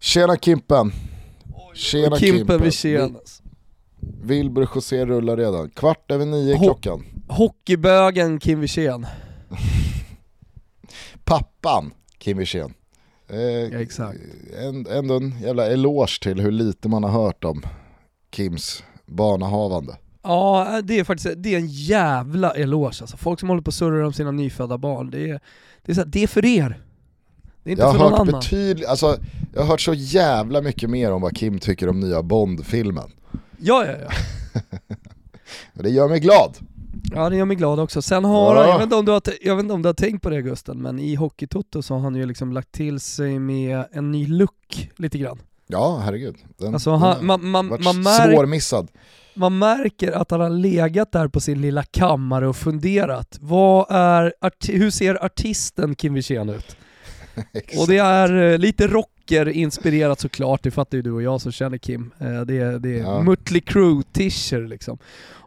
[0.00, 0.92] Tjena Kimpen!
[1.74, 3.16] Tjena Kimpen Wirsén.
[4.22, 5.70] Wilbur José rullar redan.
[5.70, 7.04] Kvart över nio Ho- klockan.
[7.28, 9.06] Hockeybögen Kim Wirsén.
[11.24, 12.74] Pappan Kim Wirsén.
[13.30, 14.18] Eh, Ja, exakt.
[14.62, 17.62] en- Ändå en jävla eloge till hur lite man har hört om
[18.36, 19.96] Kims barnahavande.
[20.22, 23.16] Ja, det är faktiskt det är en jävla eloge alltså.
[23.16, 25.40] Folk som håller på och surrar om sina nyfödda barn, det är,
[25.82, 26.82] det är, så här, det är för er.
[27.62, 28.40] Det är inte Jag för har, någon annan.
[28.40, 29.16] betydligt, alltså,
[29.58, 33.10] jag har hört så jävla mycket mer om vad Kim tycker om nya Bond-filmen.
[33.58, 34.10] Ja, ja, ja.
[35.82, 36.56] Det gör mig glad.
[37.14, 38.02] Ja det gör mig glad också.
[38.02, 38.60] Sen har Ja.
[38.60, 40.30] han, jag vet, inte om du har, jag vet inte om du har tänkt på
[40.30, 44.10] det Gusten, men i Hockeytoto så har han ju liksom lagt till sig med en
[44.10, 45.38] ny look lite grann.
[45.66, 46.36] Ja, herregud.
[46.58, 48.88] Den, Alltså han, man, man, man, svårmissad.
[49.34, 53.38] man märker att han har legat där på sin lilla kammare och funderat.
[53.40, 54.32] Vad är,
[54.72, 56.76] hur ser artisten Kim Wirsén ut?
[57.78, 61.78] Och det är eh, lite rocker-inspirerat såklart, det fattar ju du och jag som känner
[61.78, 62.10] Kim.
[62.20, 63.22] Eh, Det är, det är Ja.
[63.22, 64.98] Mötley Crüe-t-shirt liksom.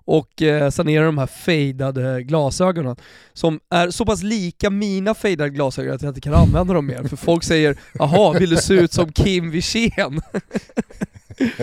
[0.05, 2.95] Och eh, sen är det de här fejdade glasögonen
[3.33, 7.03] som är så pass lika mina fejdade glasögon att jag inte kan använda dem mer.
[7.03, 10.21] För folk säger “Jaha, vill du se ut som Kim Wirsén?”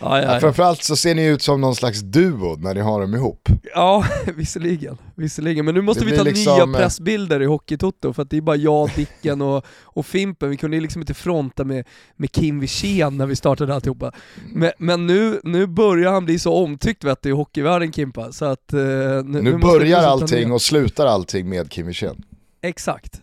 [0.00, 0.40] ja, ja.
[0.40, 3.48] framförallt så ser ni ut som någon slags duo när ni har dem ihop.
[3.74, 4.04] ja,
[4.36, 4.98] visserligen.
[5.14, 5.64] visserligen.
[5.64, 8.36] Men nu måste Det vi ta liksom, nya eh, pressbilder i Hockeytoto för att det
[8.36, 10.50] är bara jag, Dicken och, och Fimpen.
[10.50, 14.12] Vi kunde liksom inte fronta med, med Kim Wirsén när vi startade alltihopa.
[14.54, 18.44] Men, men nu, nu börjar han bli så omtyckt vet du, i hockeyvärlden Kimpa, så
[18.44, 18.72] att...
[18.72, 22.22] eh, nu, Nu, nu börjar liksom allting och slutar allting med Kim Wirsén.
[22.62, 23.20] Exakt.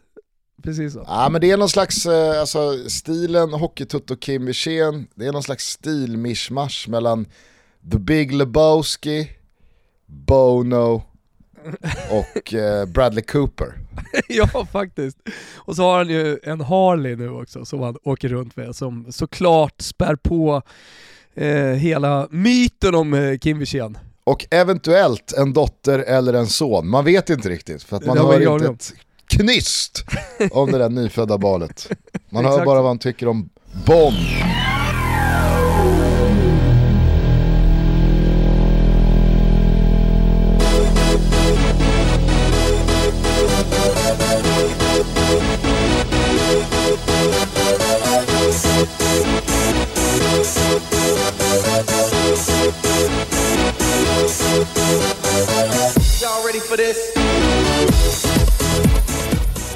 [0.63, 1.03] Precis så.
[1.08, 5.44] Ja men det är någon slags, eh, alltså stilen Hockeytutto Kim Wirsén, det är någon
[5.44, 7.25] slags stilmishmash mellan
[7.91, 9.31] The Big Lebowski,
[10.05, 11.03] Bono
[12.11, 13.73] och eh, Bradley Cooper.
[14.30, 15.17] ja faktiskt.
[15.55, 19.05] Och så har han ju en Harley nu också som han åker runt med som
[19.09, 20.61] såklart spär på
[21.33, 23.97] eh, hela myten om eh, Kim Wirsén.
[24.23, 28.34] Och eventuellt en dotter eller en son, man vet inte riktigt för att man har
[28.34, 28.94] hör inte ett
[29.28, 30.04] knyst
[30.52, 31.90] om det där nyfödda barnet.
[32.30, 33.50] Man hör bara vad han tycker om
[33.86, 34.16] Bond.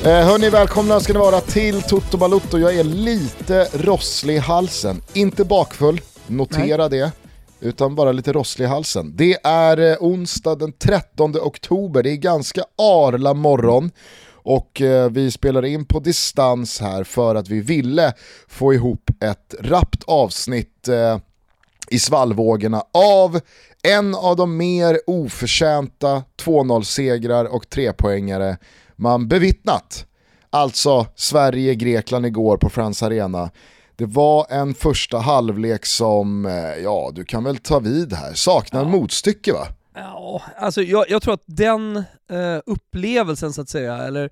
[0.06, 2.58] Eh, hörni, välkomna ska ni vara till Toto Balutto.
[2.58, 5.02] Jag är lite rosslig i halsen.
[5.14, 7.12] Inte bakfull, notera det.
[7.60, 9.14] Utan bara lite rosslig i halsen.
[9.16, 13.92] Det är eh, onsdag den 13 oktober, det är ganska arla morgon.
[14.34, 18.14] Och eh, vi spelar in på distans här för att vi ville
[18.48, 21.18] få ihop ett rappt avsnitt eh,
[21.90, 23.40] i svallvågorna av
[23.84, 28.58] en av de mer oförtjänta 2-0-segrar och trepoängare
[29.02, 30.06] man bevittnat.
[30.50, 33.50] Alltså Sverige-Grekland igår på Friends Arena.
[33.96, 38.86] Det var en första halvlek som, eh, ja du kan väl ta vid här, saknar
[38.86, 39.68] motstycke va?
[39.96, 41.98] Ja, alltså jag, jag tror att den
[42.30, 44.30] eh, upplevelsen så att säga, eller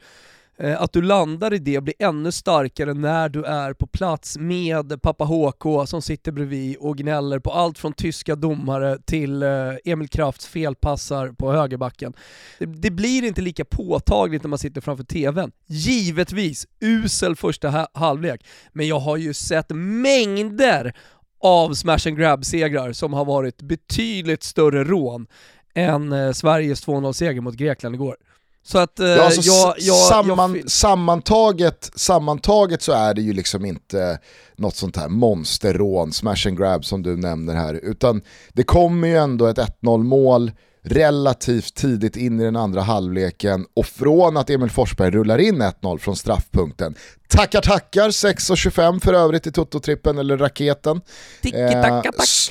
[0.61, 5.01] Eh, att du landar i det blir ännu starkare när du är på plats med
[5.01, 9.49] pappa HK som sitter bredvid och gnäller på allt från tyska domare till eh,
[9.85, 12.13] Emil Krafts felpassar på högerbacken.
[12.59, 15.51] Det, blir inte lika påtagligt när man sitter framför TVn.
[15.65, 20.93] Givetvis, usel första halvlek, men jag har ju sett mängder
[21.41, 25.27] av smash and grab-segrar som har varit betydligt större rån
[25.73, 28.15] än eh, Sveriges 2-0-seger mot Grekland igår.
[28.63, 33.33] Så att eh, Ja, alltså, jag, jag, samman, jag, sammantaget, sammantaget så är det ju
[33.33, 34.19] liksom inte
[34.57, 38.21] något sånt här monsterrån, smash and grab som du nämner här, utan
[38.53, 40.51] det kommer ju ändå ett 1-0 mål
[40.83, 45.97] relativt tidigt in i den andra halvleken och från att Emil Forsberg rullar in 1-0
[45.97, 46.95] från straffpunkten,
[47.27, 51.01] tackar tackar, 6.25 för övrigt i Toto-trippen eller raketen.
[51.41, 52.05] Tiki-taka-tack.
[52.05, 52.49] Eh, s-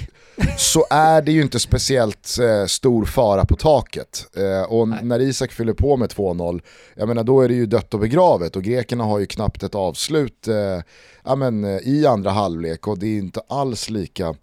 [0.57, 4.27] så är det ju inte speciellt eh, stor fara på taket.
[4.37, 4.99] Eh, och Nej.
[5.03, 6.61] när Isak fyller på med 2-0,
[6.95, 9.75] jag menar då är det ju dött och begravet och grekerna har ju knappt ett
[9.75, 10.83] avslut eh,
[11.25, 14.35] ja, men, eh, i andra halvlek och det är inte alls lika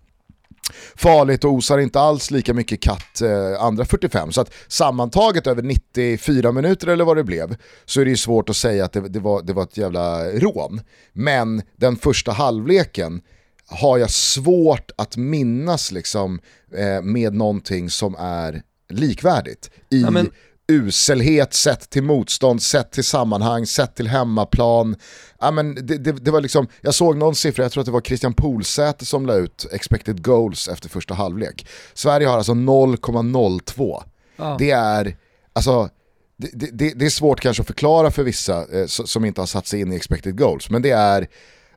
[0.95, 4.31] farligt och osar inte alls lika mycket katt eh, andra 45.
[4.31, 7.55] Så att sammantaget över 94 minuter eller vad det blev
[7.85, 10.29] så är det ju svårt att säga att det, det, var, det var ett jävla
[10.31, 10.81] rån.
[11.13, 13.21] Men den första halvleken
[13.67, 16.39] har jag svårt att minnas liksom,
[16.77, 20.31] eh, med någonting som är likvärdigt i Ja, men-
[20.67, 24.95] uselhet sett till motstånd, sett till sammanhang, sett till hemmaplan.
[25.39, 27.91] Ja, men det, det, det, var liksom, jag såg någon siffra, jag tror att det
[27.91, 31.67] var Christian Polsäter som la ut expected goals efter första halvlek.
[31.93, 34.03] Sverige har alltså 0,02.
[34.35, 34.55] Ja.
[34.59, 35.17] Det är,
[35.53, 35.89] alltså,
[36.37, 39.67] det, det, det, är svårt kanske att förklara för vissa eh, som inte har satt
[39.67, 41.27] sig in i expected goals, men det är,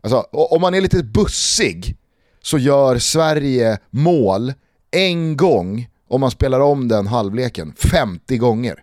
[0.01, 1.97] alltså, om man är lite bussig
[2.43, 4.53] så gör Sverige mål
[4.91, 8.83] en gång om man spelar om den halvleken 50 gånger.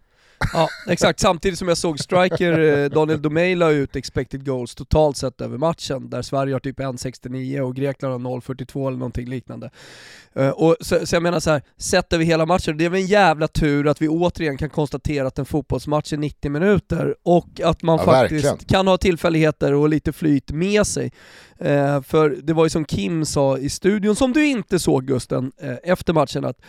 [0.53, 1.19] Ja, exakt.
[1.19, 5.57] Samtidigt som jag såg striker eh, Daniel Domey la ut expected goals totalt sett över
[5.57, 9.69] matchen, där Sverige har typ 1,69 och Grekland har 0,42 eller någonting liknande.
[10.39, 13.01] Uh, och så, så, jag menar så här, sett över hela matchen, det är väl
[13.01, 17.61] en jävla tur att vi återigen kan konstatera att en fotbollsmatch är 90 minuter och
[17.63, 18.67] att man ja, faktiskt verkligen.
[18.67, 21.11] kan ha tillfälligheter och lite flyt med sig.
[21.61, 25.51] Uh, för det var ju som Kim sa i studion, som du inte såg Gusten,
[25.83, 26.61] efter matchen, att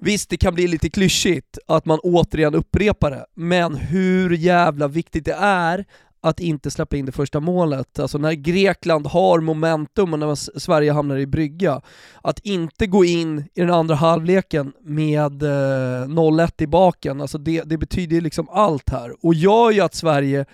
[0.00, 5.24] Visst, det kan bli lite klyschigt att man återigen upprepar det, men hur jävla viktigt
[5.24, 5.84] det är
[6.20, 7.98] att inte släppa in det första målet.
[7.98, 11.80] Alltså när Grekland har momentum och när Sverige hamnar i brygga,
[12.22, 17.62] att inte gå in i den andra halvleken med eh, 0-1 i baken, alltså det,
[17.62, 20.44] det betyder liksom allt här och gör ju att Sverige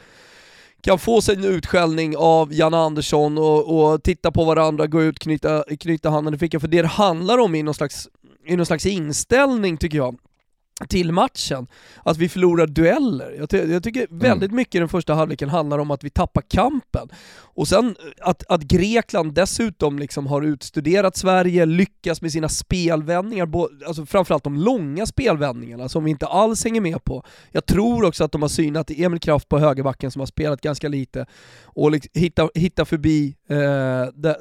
[0.81, 5.19] kan få sig en utskällning av Jan Andersson och, och titta på varandra, gå ut,
[5.19, 8.09] knyta, knyta handen i fickan, för det det handlar om i någon slags
[8.47, 10.19] i någon slags inställning tycker jag
[10.89, 11.67] till matchen,
[12.03, 13.35] att vi förlorar dueller.
[13.39, 14.19] Jag, ty jag tycker mm.
[14.19, 17.09] väldigt mycket i den första halvleken handlar om att vi tappar kampen.
[17.37, 23.49] Och sen att, att Grekland dessutom liksom har utstuderat Sverige, lyckas med sina spelvändningar,
[23.87, 27.25] alltså framförallt de långa spelvändningarna som vi inte alls hänger med på.
[27.53, 30.89] Jag tror också att de har synat Emil Kraft på högerbacken som har spelat ganska
[30.89, 31.27] lite
[31.65, 33.57] och liksom hitta, hitta förbi eh,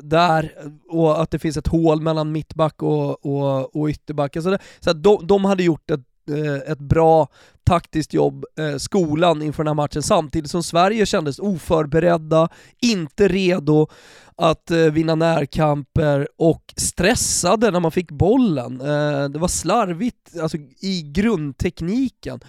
[0.02, 0.52] där,
[0.90, 4.36] och att det finns ett hål mellan mittback och, och, och ytterback.
[4.36, 7.28] Alltså det, så de, de hade gjort ett Eh, Eh, ett bra
[7.64, 12.50] taktiskt jobb, eh, skolan inför den här matchen, samtidigt som Sverige kändes oförberedda,
[12.82, 13.88] inte redo
[14.36, 18.82] att eh, vinna närkamper och stressade när man fick bollen.
[18.82, 22.40] Eh, det var slarvigt alltså, i grundtekniken.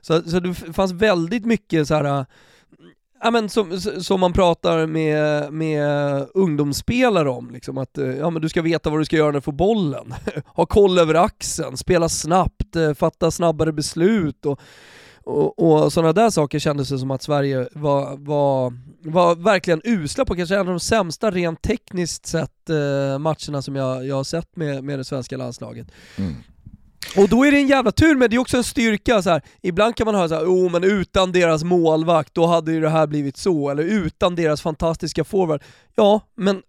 [0.00, 2.24] Så, så det fanns väldigt mycket så här eh,
[3.22, 8.48] Ja men som, som man pratar med, med ungdomsspelare om, liksom att ja, men du
[8.48, 10.14] ska veta vad du ska göra när du får bollen.
[10.46, 14.60] ha koll över axeln, spela snabbt, inte, fatta snabbare beslut och,
[15.24, 18.72] och, och sådana där saker kändes det som att Sverige var, var,
[19.10, 23.76] var verkligen usla på, kanske en av de sämsta rent tekniskt sett eh, matcherna som
[23.76, 25.88] jag, jag har sett med, med det svenska landslaget.
[26.16, 26.34] Mm.
[27.16, 29.42] Och då är det en jävla tur, men det är också en styrka så här.
[29.62, 33.06] Ibland kan man höra såhär, oh men utan deras målvakt, då hade ju det här
[33.06, 35.62] blivit så, eller utan deras fantastiska forward.
[35.96, 36.62] Ja, men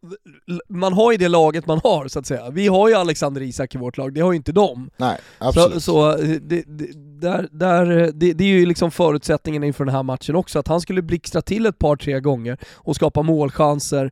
[0.69, 2.49] man har ju det laget man har så att säga.
[2.49, 4.89] Vi har ju Alexander Isak i vårt lag, det har ju inte de.
[4.97, 5.73] Nej, absolut.
[5.73, 6.87] Så, så det, det,
[7.21, 10.81] där, där, det, det är ju liksom förutsättningen inför den här matchen också, att han
[10.81, 14.11] skulle blixtra till ett par, tre gånger och skapa målchanser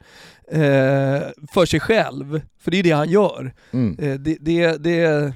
[0.52, 1.22] eh,
[1.52, 3.54] för sig själv, för det är det han gör.
[3.72, 4.00] Mm.
[4.00, 5.34] Eh, det, det, det,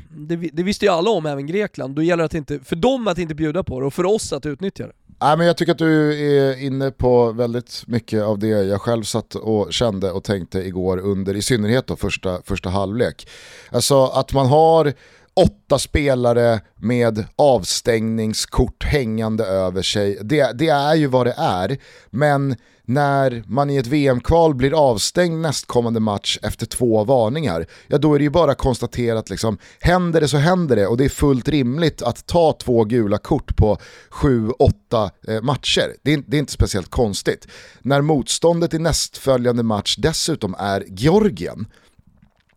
[0.53, 1.95] det, visste ju alla om, även Grekland.
[1.95, 4.33] Då gäller det att inte, för dem att inte bjuda på det och för oss
[4.33, 4.93] att utnyttja det.
[5.21, 9.03] Nej, men jag tycker att du är inne på väldigt mycket av det jag själv
[9.03, 13.27] satt och kände och tänkte igår under i synnerhet då första, första halvlek.
[13.71, 14.93] Alltså att man har
[15.35, 20.19] åtta spelare med avstängningskort hängande över sig.
[20.21, 21.77] Det, det är ju vad det är,
[22.09, 28.13] men när man i ett VM-kval blir avstängd nästkommande match efter två varningar, ja då
[28.13, 31.47] är det ju bara konstaterat liksom, händer det så händer det och det är fullt
[31.47, 33.77] rimligt att ta två gula kort på
[34.09, 35.95] sju, åtta eh, matcher.
[36.03, 37.47] Det är, det är inte speciellt konstigt.
[37.81, 41.65] När motståndet i nästföljande match dessutom är Georgien,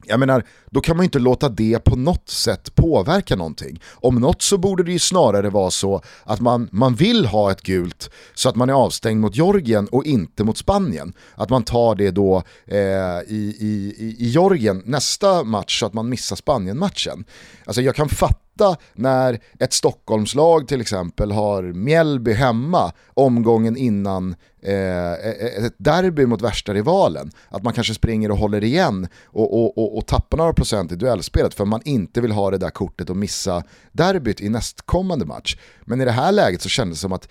[0.08, 3.80] jag menar, då kan man ju inte låta det på något sätt påverka någonting.
[3.94, 7.62] Om något så borde det ju snarare vara så att man, man vill ha ett
[7.62, 11.12] gult så att man är avstängd mot Georgien och inte mot Spanien.
[11.34, 12.78] Att man tar det då eh,
[13.26, 17.24] i, i, i Georgien nästa match så att man missar Spanien-matchen.
[17.64, 24.34] Alltså jag kan fatta fatta när ett Stockholmslag till exempel har Mjällby hemma omgången innan
[24.62, 27.30] eh, e, e, ett derby mot värsta rivalen.
[27.48, 30.96] Att man kanske springer och håller igen och, och, och, och tappar några procent i
[30.96, 35.56] duellspelet för man inte vill ha det där kortet och missa derbyt i nästkommande match.
[35.84, 37.28] Men i det här läget så kändes det som att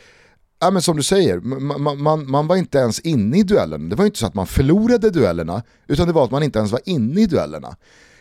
[0.59, 3.89] Ja, men som du säger, man, man, man, var inte ens inne i duellen.
[3.89, 6.71] Det var inte så att man förlorade duellerna, utan det var att man inte ens
[6.71, 7.75] var inne i duellerna.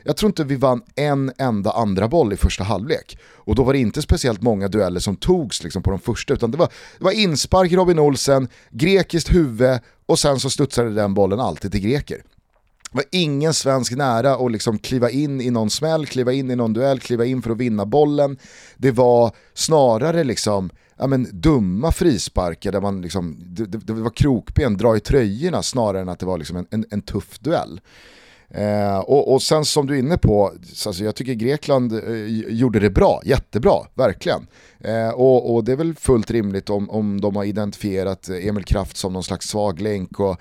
[0.05, 3.19] Jag tror inte vi vann en enda andra boll i första halvlek.
[3.23, 6.51] Och då var det inte speciellt många dueller som togs liksom på de första, utan
[6.51, 6.69] det var,
[6.99, 11.81] det var inspark Robin Olsen, grekiskt huvud och sen så studsade den bollen alltid till
[11.81, 12.23] greker.
[12.93, 16.73] var ingen svensk nära att liksom kliva in i någon smäll, kliva in i någon
[16.73, 18.39] duell, kliva in för att vinna bollen.
[18.77, 24.11] Det var snarare liksom ja, men, dumma frisparkar där man liksom, det, det, det var
[24.11, 27.81] krokben, dra i tröjorna snarare än att det var liksom en, en, en tuff duell.
[28.57, 30.53] Eh, och, och, sen som du är inne på,
[30.87, 34.47] alltså jag tycker Grekland eh, gjorde det bra, jättebra, verkligen.
[34.81, 38.97] Eh, och, och, det är väl fullt rimligt om, om de har identifierat Emil Kraft
[38.97, 40.41] som någon slags svag länk och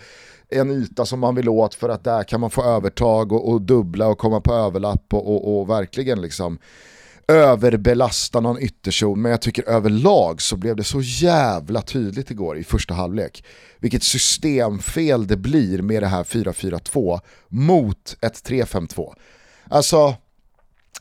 [0.50, 3.62] en yta som man vill åt för att där kan man få övertag och, och
[3.62, 6.58] dubbla och komma på överlapp och, och, och verkligen liksom
[7.28, 12.64] överbelasta någon ytterzon, men jag tycker överlag så blev det så jävla tydligt igår i
[12.64, 13.46] första halvlek.
[13.80, 19.14] Vilket systemfel det blir med det här 4-4-2 mot ett 3-5-2.
[19.70, 20.16] Alltså,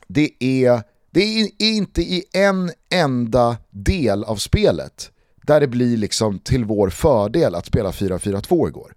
[0.08, 5.10] det är, det är inte i en enda del av spelet
[5.42, 8.94] där det blir liksom till vår fördel att spela 4-4-2 igår.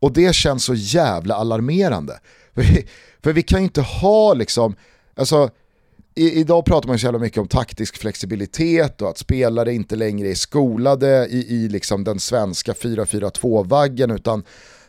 [0.00, 2.20] Och det känns så jävla alarmerande.
[2.54, 2.86] För vi,
[3.22, 4.76] för vi kan ju inte ha liksom,
[5.16, 5.50] alltså
[6.14, 10.28] i, idag pratar man så jävla mycket om taktisk flexibilitet och att spelare inte längre
[10.28, 14.44] är skolade i, i liksom den svenska 4-4-2-vaggen utan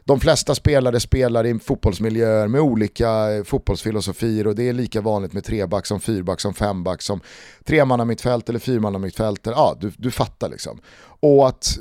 [0.08, 5.34] de flesta spelare spelar i fotbollsmiljöer med olika eh, fotbollsfilosofier och det är lika vanligt
[5.34, 7.22] med treback som fyrback som femback som
[7.63, 9.41] tremannamittfält eller fyrmannamittfält.
[9.44, 10.79] Ja, du, du fattar liksom.
[11.19, 11.77] Och att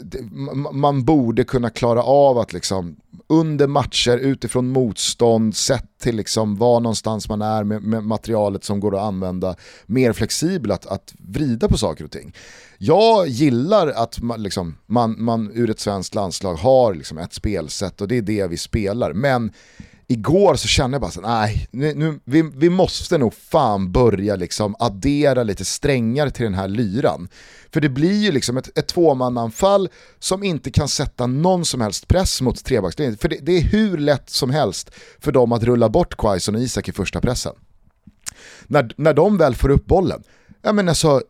[0.73, 6.81] man borde kunna klara av att liksom under matcher utifrån motstånd, sett till liksom var
[6.81, 11.69] någonstans man är med, med materialet som går att använda, mer flexibel att, att vrida
[11.69, 12.35] på saker och ting.
[12.79, 18.01] Jag gillar att man, liksom, man, man ur ett svenskt landslag har liksom ett spelsätt
[18.01, 19.53] och det är det vi spelar, men
[20.07, 24.37] igår så kände jag bara så nej, nu, nu, vi, vi måste nog fan börja
[24.37, 27.29] liksom addera lite strängar till den här lyran.
[27.73, 32.09] För det blir ju liksom ett, ett tvåmananfall som inte kan sätta någon som helst
[32.09, 33.17] press mot trebackslinjen.
[33.17, 36.61] För det, det, är hur lätt som helst för dem att rulla bort Quaison och
[36.61, 37.53] Isak i första pressen.
[38.67, 40.23] När, när de väl får upp bollen,
[40.63, 41.23] ja men alltså,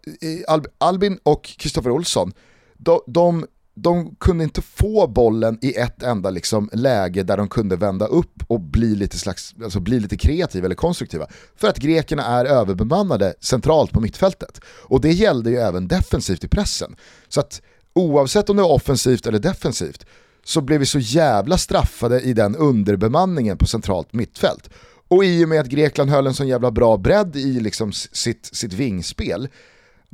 [0.78, 2.33] Albin och Kristoffer Olsson,
[2.75, 7.76] de, de de kunde inte få bollen i ett enda liksom läge där de kunde
[7.76, 11.26] vända upp och bli lite, slags, alltså bli lite kreativa eller konstruktiva.
[11.57, 14.61] För att grekerna är överbemannade centralt på mittfältet.
[14.66, 16.97] Och det gällde ju även defensivt i pressen.
[17.28, 17.62] Så att
[17.93, 20.07] oavsett om det var offensivt eller defensivt
[20.45, 24.71] så blev vi så jävla straffade i den underbemanningen på centralt mittfält.
[25.09, 28.50] Och i och med att Grekland höll en sån jävla bra bredd i liksom sitt,
[28.52, 29.49] sitt vingspel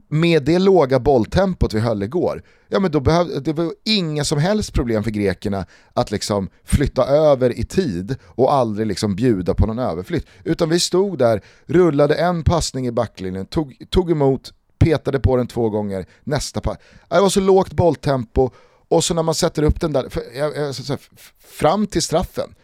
[0.08, 4.38] med det låga bolltempot vi höll igår, ja men då behövde, det var inga som
[4.38, 9.66] helst problem för grekerna att liksom flytta över i tid och aldrig liksom bjuda på
[9.66, 10.26] någon överflytt.
[10.44, 15.46] Utan vi stod där, rullade en passning i backlinjen, tog, tog emot, petade på den
[15.46, 16.78] två gånger, nästa pass.
[17.08, 18.50] Det var så lågt bolltempo
[18.88, 20.98] och så när man sätter upp den där, för, jag, jag,
[21.38, 22.54] fram till straffen,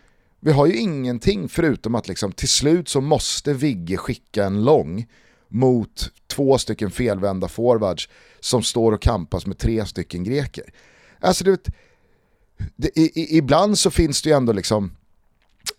[0.41, 5.07] vi har ju ingenting förutom att liksom, till slut så måste Vigge skicka en lång
[5.49, 8.09] mot två stycken felvända forwards
[8.41, 10.65] som står och kampas med tre stycken greker.
[11.21, 11.69] Alltså du vet,
[12.77, 14.93] det, i, ibland så finns det ju ändå liksom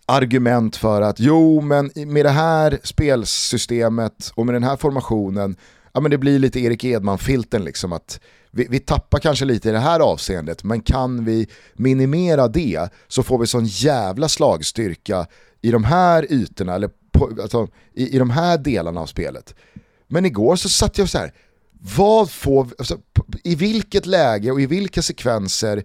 [0.06, 5.56] argument för att jo men med det här spelsystemet och med den här formationen,
[5.92, 8.20] ja men det blir lite Erik Edman-filten liksom att
[8.50, 13.22] vi, vi, tappar kanske lite i det här avseendet men kan vi minimera det så
[13.22, 15.26] får vi sån jävla slagstyrka
[15.60, 19.54] i de här ytorna eller på, alltså, i, i de här delarna av spelet.
[20.06, 21.32] Men igår så satt jag så här,
[21.96, 22.98] vad får, alltså,
[23.44, 25.84] i vilket läge och i vilka sekvenser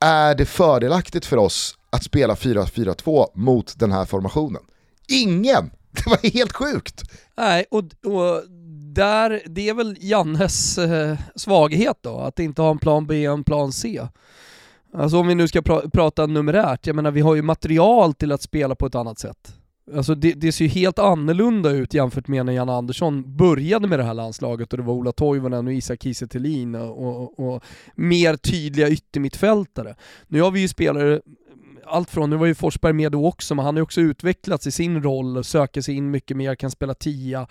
[0.00, 4.62] är det fördelaktigt för oss att spela 4-4-2 mot den här formationen?
[5.08, 5.70] Ingen!
[5.92, 7.02] Det var helt sjukt!
[7.36, 8.42] Nej, och, och
[8.94, 13.34] där, det är väl Jannes eh, svaghet då, att inte ha en plan B och
[13.34, 14.06] en plan C.
[14.94, 18.32] Alltså om vi nu ska pra prata numerärt, jag menar vi har ju material till
[18.32, 19.59] att spela på ett annat sätt.
[19.96, 23.98] Alltså det, det, ser ju helt annorlunda ut jämfört med när Janne Andersson började med
[23.98, 26.26] det här landslaget och det var Ola Toivonen och Isak Kiese
[26.78, 29.94] och, och, och, mer tydliga yttermittfältare.
[30.28, 31.20] Nu har vi ju spelare,
[31.86, 34.66] allt från, nu var ju Forsberg med då också, men han har ju också utvecklats
[34.66, 37.46] i sin roll, söker sig in mycket mer, kan spela tia.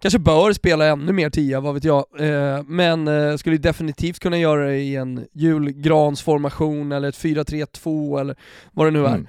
[0.00, 2.04] Kanske bör spela ännu mer tia, vad vet jag.
[2.18, 8.36] Eh, men eh, skulle definitivt kunna göra det i en julgransformation eller ett 4-3-2 eller
[8.72, 9.14] vad det nu är.
[9.14, 9.26] Mm.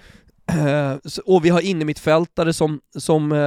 [0.49, 3.37] Eh, och vi har innermittfältare som, som eh,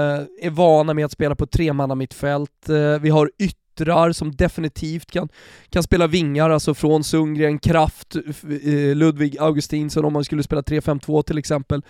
[0.47, 2.68] är vana med att spela på tremannamittfält.
[2.71, 3.30] Uh, vi har
[3.72, 5.28] yttrar som definitivt kan,
[5.70, 11.22] kan spela vingar, alltså från Sundgren, Kraft, eh, Ludvig Augustinsson om man skulle spela 3-5-2
[11.22, 11.82] till exempel.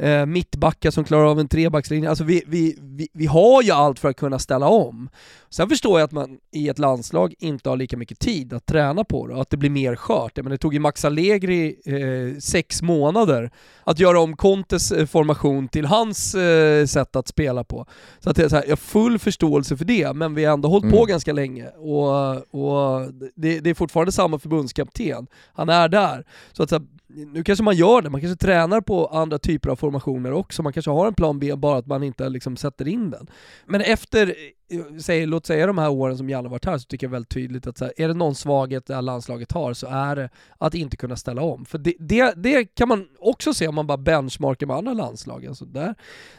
[0.00, 2.08] Eh, mittbackar som klarar av en trebackslinje.
[2.08, 5.08] Alltså vi, vi, vi, vi har ju allt för att kunna ställa om.
[5.50, 9.04] Sen förstår jag att man i ett landslag inte har lika mycket tid att träna
[9.04, 10.36] på det och att det blir mer skört.
[10.36, 13.50] Men det tog ju Max Allegri eh, sex månader
[13.84, 17.86] att göra om Contes eh, formation till hans eh, sätt att spela på.
[18.18, 20.54] Så att det är så här, jag har full förståelse för det, men vi har
[20.54, 20.96] ändå hållit mm.
[20.96, 25.26] på ganska ganska länge och, och det, det, är fortfarande samma förbundskapten.
[25.52, 26.24] Han är där.
[26.52, 26.86] Så att så här,
[27.32, 30.72] nu kanske man gör det, man kanske tränar på andra typer av formationer också, man
[30.72, 33.26] kanske har en plan B bara att man inte liksom sätter in den.
[33.66, 34.34] Men efter,
[34.70, 37.30] eh, säg, låt säga de här åren som Janne varit här, så tycker jag väldigt
[37.30, 40.30] tydligt att så här, är det någon svaghet det här landslaget har så är det
[40.58, 41.64] att inte kunna ställa om.
[41.64, 45.46] För det, det, det kan man också se om man bara benchmarkar med andra landslag.
[45.46, 45.94] Alltså där,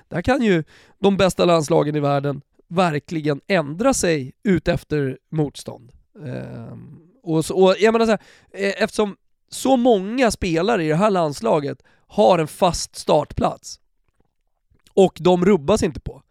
[0.10, 0.64] där kan ju
[1.00, 5.92] de bästa landslagen i världen verkligen ändra sig ut efter motstånd.
[6.25, 9.16] Ehm, och, så, och jag menar så här, e, eftersom
[9.50, 13.80] så många spelare i det här landslaget har en fast startplats.
[14.94, 16.24] Och de rubbas inte på.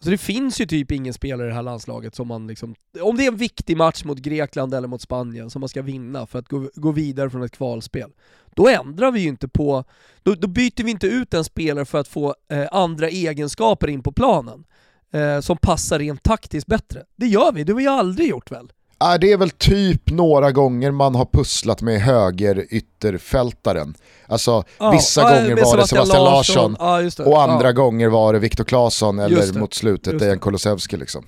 [0.00, 3.16] Så det finns ju typ ingen spelare i det här landslaget som man liksom, om
[3.16, 6.38] det är en viktig match mot Grekland eller mot Spanien som man ska vinna för
[6.38, 8.10] att gå, gå vidare från ett kvalspel,
[8.56, 9.84] då ändrar vi ju inte på,
[10.22, 14.02] då, då byter vi inte ut en spelare för att få eh, andra egenskaper in
[14.02, 14.64] på planen
[15.12, 17.02] eh, som passar rent taktiskt bättre.
[17.16, 18.72] Det gör vi, det har vi aldrig gjort väl?
[19.02, 23.94] Äh, det är väl typ några gånger man har pusslat med höger ytterfältaren.
[24.26, 28.38] Alltså ja, vissa ja, gånger var det Sebastian Larsson, Larsson och andra gånger var det
[28.38, 31.24] Viktor Claesson eller mot slutet Dejan Kulusevski liksom.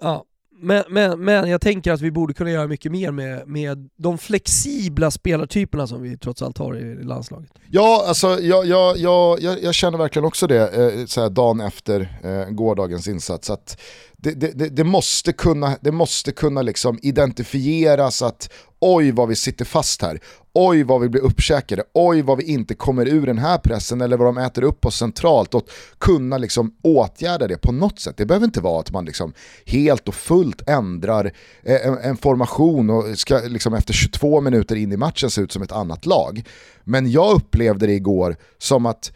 [0.00, 0.24] Ja,
[0.60, 4.18] men, men, men jag tänker att vi borde kunna göra mycket mer med, med de
[4.18, 7.50] flexibla spelartyperna som vi trots allt har i landslaget.
[7.70, 12.50] Ja, alltså jag, jag, jag, jag känner verkligen också det eh, så dagen efter eh,
[12.50, 13.50] gårdagens insats.
[13.50, 13.80] Att
[14.16, 19.64] det, det, det, måste kunna, det måste kunna liksom identifieras att oj vad vi sitter
[19.64, 20.20] fast här,
[20.58, 24.16] oj vad vi blir uppkäkade, oj vad vi inte kommer ur den här pressen eller
[24.16, 28.16] vad de äter upp oss centralt och kunna liksom åtgärda det på något sätt.
[28.16, 29.32] Det behöver inte vara att man liksom
[29.66, 34.92] helt och fullt ändrar eh, en, en formation och ska liksom efter 22 minuter in
[34.92, 36.44] i matchen se ut som ett annat lag.
[36.84, 39.12] Men jag upplevde det igår som att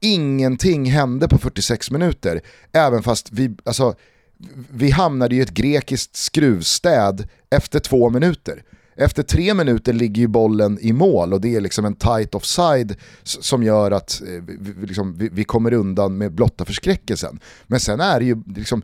[0.00, 2.40] ingenting hände på 46 minuter,
[2.72, 3.94] även fast vi, alltså
[4.70, 8.62] vi hamnade i ett grekiskt skruvstäd efter två minuter.
[8.96, 12.96] Efter tre minuter ligger ju bollen i mål och det är liksom en tight offside
[13.22, 17.40] som gör att eh, vi, liksom, vi, vi kommer undan med blotta förskräckelsen.
[17.66, 18.82] Men sen är det ju liksom,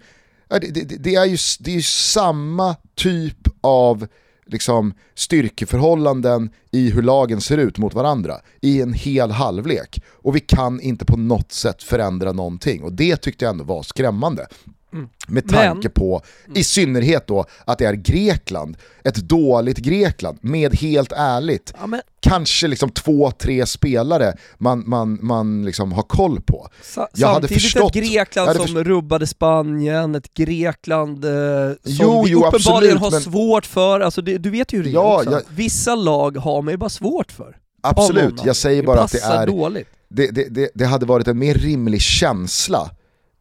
[0.49, 4.07] det, det, det är ju det är ju samma typ av
[4.47, 10.03] liksom, styrkeförhållanden i hur lagen ser ut mot varandra i en hel halvlek.
[10.09, 13.83] Och vi kan inte på något sätt förändra någonting och det tyckte jag ändå var
[13.83, 14.47] skrämmande.
[14.93, 15.09] Mm.
[15.29, 16.23] Med tanke Men, på,
[16.55, 22.01] i synnerhet då, att det är Grekland, ett dåligt Grekland, med helt ärligt, ja, men,
[22.21, 26.69] kanske liksom två, tre spelare man, man, man liksom har koll på.
[26.83, 32.25] Sa jag hade förstått, ett Grekland hade som rubbade Spanien, ett Grekland eh, som jo,
[32.27, 33.21] jo, uppenbarligen har men...
[33.21, 35.31] svårt för, alltså det, du vet ju det ja, också.
[35.31, 35.43] Jag...
[35.49, 37.57] Vissa lag har man ju bara svårt för.
[37.83, 39.47] Absolut, jag säger bara att det är...
[39.47, 39.89] Dåligt.
[40.09, 42.91] Det, det, det, det hade varit en mer rimlig känsla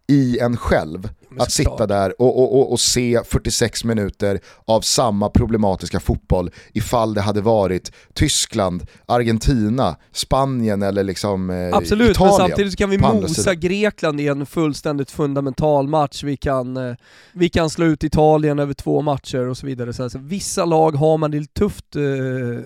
[0.07, 5.29] i en själv att sitta där och, och, och, och, se 46 minuter av samma
[5.29, 12.37] problematiska fotboll ifall det hade varit Tyskland, Argentina, Spanien eller liksom eh, Absolut, Italien.
[12.37, 16.23] men samtidigt kan vi mosa Grekland i en fullständigt fundamental match.
[16.23, 16.95] Vi kan, eh,
[17.33, 19.93] vi kan slå ut Italien över två matcher och så vidare.
[19.93, 22.01] Så alltså, vissa lag har man det tufft eh,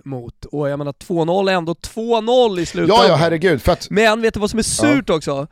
[0.04, 2.97] mot och jag menar 2-0 är ändå 2-0 i slutändan.
[3.01, 3.62] Ja, ja herregud.
[3.62, 3.89] För att...
[3.89, 5.15] Men vet du vad som är surt ja.
[5.15, 5.47] också?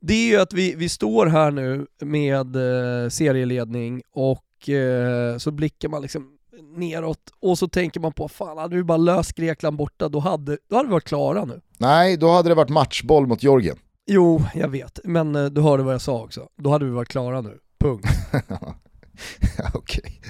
[0.00, 5.50] Det är ju att vi, vi står här nu med eh, serieledning och eh, så
[5.50, 6.28] blickar man liksom
[6.76, 10.58] neråt och så tänker man på fan hade vi bara löst Grekland borta då hade,
[10.70, 11.60] då hade vi varit klara nu.
[11.78, 13.76] Nej, då hade det varit matchboll mot Georgien.
[14.06, 16.48] Jo, jag vet, men eh, du hörde vad jag sa också.
[16.62, 18.06] Då hade vi varit klara nu, punkt.
[19.74, 20.20] Okej.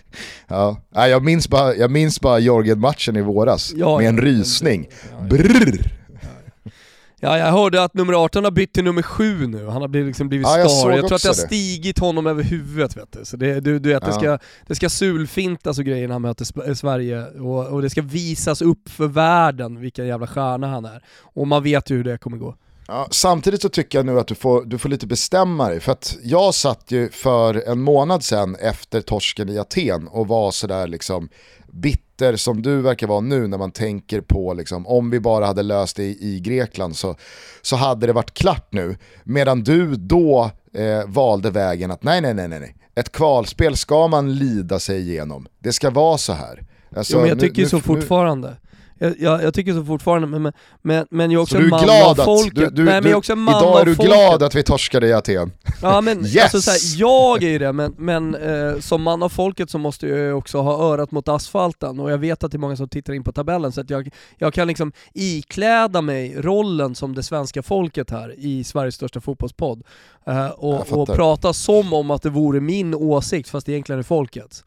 [0.48, 0.76] Ja.
[0.92, 4.88] jag minns bara, jag minns bara Georgien-matchen i våras ja, med en rysning.
[5.10, 5.99] Ja, Brrr.
[7.22, 10.06] Ja, jag hörde att nummer 18 har bytt till nummer 7 nu, han har blivit,
[10.06, 10.90] liksom blivit ja, jag star.
[10.90, 13.24] Jag tror att det har stigit honom över huvudet vet du.
[13.24, 14.08] Så det, du, du vet, ja.
[14.08, 18.02] det, ska, det ska sulfintas och grejer när han möter Sverige och, och det ska
[18.02, 21.02] visas upp för världen vilken jävla stjärna han är.
[21.22, 22.54] Och man vet ju hur det kommer gå.
[22.88, 25.92] Ja, samtidigt så tycker jag nu att du får, du får lite bestämma dig, för
[25.92, 30.86] att jag satt ju för en månad sedan efter torsken i Aten och var sådär
[30.86, 31.28] liksom
[31.72, 35.62] bitter som du verkar vara nu när man tänker på liksom, om vi bara hade
[35.62, 37.16] löst det i, i Grekland så,
[37.62, 38.96] så hade det varit klart nu.
[39.24, 44.34] Medan du då eh, valde vägen att nej, nej, nej, nej, ett kvalspel ska man
[44.34, 45.46] lida sig igenom.
[45.58, 46.62] Det ska vara så här.
[46.96, 48.56] Alltså, jo, men jag tycker nu, så nu, fortfarande.
[48.98, 50.52] Jag, jag, jag, tycker så fortfarande, men,
[50.82, 52.54] men, men jag är också så en man av folket.
[52.54, 54.14] Du, du, Nej, men jag är också en man idag är du folket.
[54.14, 55.52] glad att vi torskade i Aten.
[55.82, 56.42] Ja men yes!
[56.42, 59.78] alltså, så här, jag är ju det, men, men eh, som man av folket så
[59.78, 62.88] måste jag också ha örat mot asfalten och jag vet att det är många som
[62.88, 67.22] tittar in på tabellen så att jag, jag kan liksom ikläda mig rollen som det
[67.22, 69.82] svenska folket här i Sveriges största fotbollspodd.
[70.26, 74.02] Eh, och, och prata som om att det vore min åsikt fast det egentligen är
[74.02, 74.64] folkets.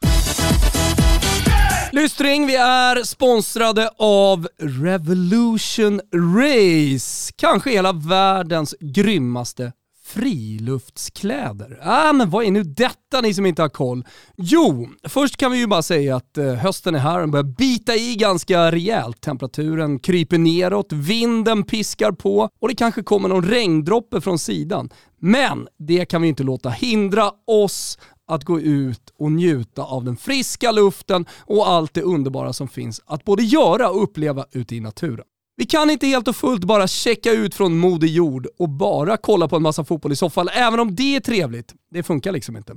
[1.92, 7.34] Lystring, vi är sponsrade av Revolution Race.
[7.36, 9.72] Kanske hela världens grymmaste
[10.06, 11.80] friluftskläder.
[11.84, 14.06] Ah, men vad är nu detta ni som inte har koll?
[14.38, 17.96] Jo, först kan vi ju bara säga att eh, hösten är här, den börjar bita
[17.96, 19.22] i ganska rejält.
[19.22, 24.90] Temperaturen kryper neråt, vinden piskar på och det kanske kommer någon regndroppe från sidan.
[25.20, 30.18] Men det kan vi inte låta hindra oss att gå ut och njuta av den
[30.18, 34.80] friska luften och allt det underbara som finns att både göra och uppleva ute i
[34.80, 35.26] naturen.
[35.56, 39.48] Vi kan inte helt och fullt bara checka ut från Moder Jord och bara kolla
[39.48, 41.74] på en massa fotboll i soffan, även om det är trevligt.
[41.92, 42.74] Det funkar liksom inte.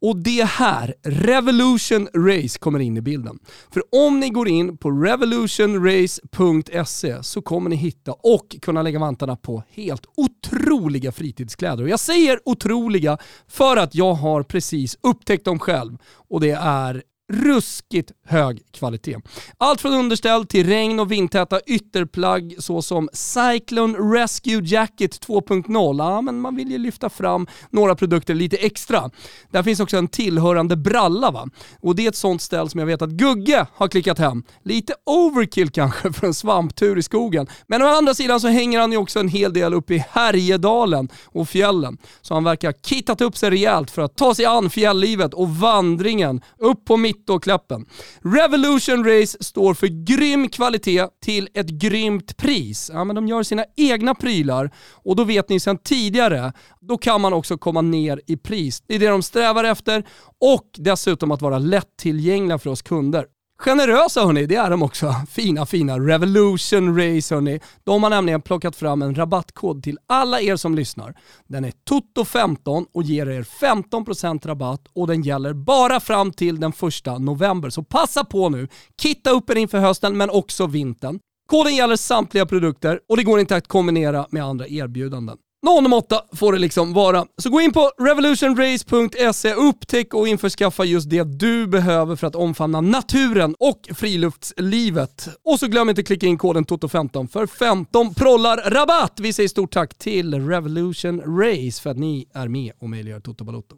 [0.00, 3.38] Och det här, Revolution Race, kommer in i bilden.
[3.72, 9.36] För om ni går in på revolutionrace.se så kommer ni hitta och kunna lägga vantarna
[9.36, 11.82] på helt otroliga fritidskläder.
[11.82, 15.98] Och jag säger otroliga för att jag har precis upptäckt dem själv
[16.28, 19.16] och det är ruskigt hög kvalitet.
[19.58, 25.98] Allt från underställ till regn och vindtäta ytterplagg såsom Cyclone Rescue Jacket 2.0.
[25.98, 29.10] Ja, men man vill ju lyfta fram några produkter lite extra.
[29.50, 31.48] Där finns också en tillhörande bralla va?
[31.80, 34.42] Och det är ett sånt ställ som jag vet att Gugge har klickat hem.
[34.62, 37.46] Lite overkill kanske för en svamptur i skogen.
[37.66, 41.08] Men å andra sidan så hänger han ju också en hel del uppe i Härjedalen
[41.24, 41.98] och fjällen.
[42.20, 45.50] Så han verkar ha kittat upp sig rejält för att ta sig an fjälllivet och
[45.50, 47.86] vandringen upp på mitt Mittåklappen.
[48.22, 52.90] Revolution Race står för grym kvalitet till ett grymt pris.
[52.94, 57.20] Ja, men de gör sina egna prylar och då vet ni sedan tidigare, då kan
[57.20, 58.82] man också komma ner i pris.
[58.86, 60.04] Det är det de strävar efter
[60.40, 63.26] och dessutom att vara lättillgängliga för oss kunder.
[63.58, 65.14] Generösa hörni, det är de också.
[65.28, 67.60] Fina, fina Revolution Race hörni.
[67.84, 71.14] De har nämligen plockat fram en rabattkod till alla er som lyssnar.
[71.46, 76.72] Den är TOTO15 och ger er 15% rabatt och den gäller bara fram till den
[77.06, 77.70] 1 november.
[77.70, 78.68] Så passa på nu,
[79.02, 81.18] kitta upp er inför hösten men också vintern.
[81.50, 85.36] Koden gäller samtliga produkter och det går inte att kombinera med andra erbjudanden.
[85.66, 87.26] Någon måtta får det liksom vara.
[87.42, 92.80] Så gå in på revolutionrace.se, upptäck och införskaffa just det du behöver för att omfamna
[92.80, 95.28] naturen och friluftslivet.
[95.44, 99.18] Och så glöm inte att klicka in koden TOTO15 för 15 prollar rabatt.
[99.20, 103.44] Vi säger stort tack till Revolution Race för att ni är med och möjliggör Toto
[103.44, 103.76] Balotto.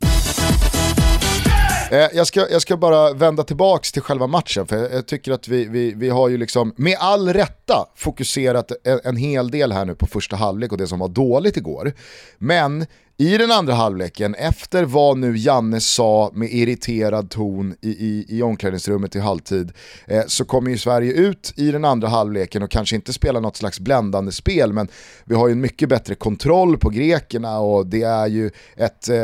[1.90, 5.48] Eh, jag, ska, jag ska bara vända tillbaka till själva matchen, för jag, tycker att
[5.48, 9.84] vi, vi, vi har ju liksom med all rätta fokuserat en, en hel del här
[9.84, 11.92] nu på första halvlek och det som var dåligt igår.
[12.38, 12.86] Men
[13.20, 18.42] i den andra halvleken, efter vad nu Janne sa med irriterad ton i, i, i
[18.42, 19.72] omklädningsrummet i halvtid,
[20.06, 23.56] eh, så kommer ju Sverige ut i den andra halvleken och kanske inte spela något
[23.56, 24.88] slags bländande spel, men
[25.24, 29.16] vi har ju en mycket bättre kontroll på grekerna och det är ju ett eh,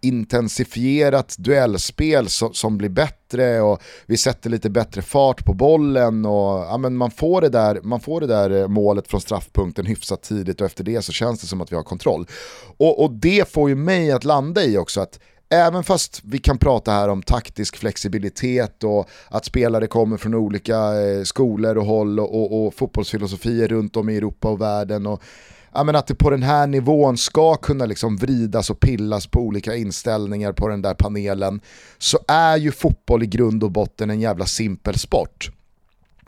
[0.00, 6.24] intensifierat duellspel som, som blir bättre bättre och vi sätter lite bättre fart på bollen
[6.24, 9.86] och ja, men man, får det där, man får det där eh, målet från straffpunkten
[9.86, 12.26] hyfsat tidigt och efter det så känns det som att vi har kontroll.
[12.76, 15.20] Och, och det får ju mig att landa i också att
[15.50, 20.76] Även fast vi kan prata här om taktisk flexibilitet och att spelare kommer från olika
[20.76, 25.22] eh, skolor och håll och, och, och fotbollsfilosofier runt om i Europa och världen och
[25.74, 29.40] ja, men att det på den här nivån ska kunna liksom vridas och pillas på
[29.40, 31.60] olika inställningar på den där panelen
[31.98, 35.50] så är ju fotboll i grund och botten en jävla simpel sport.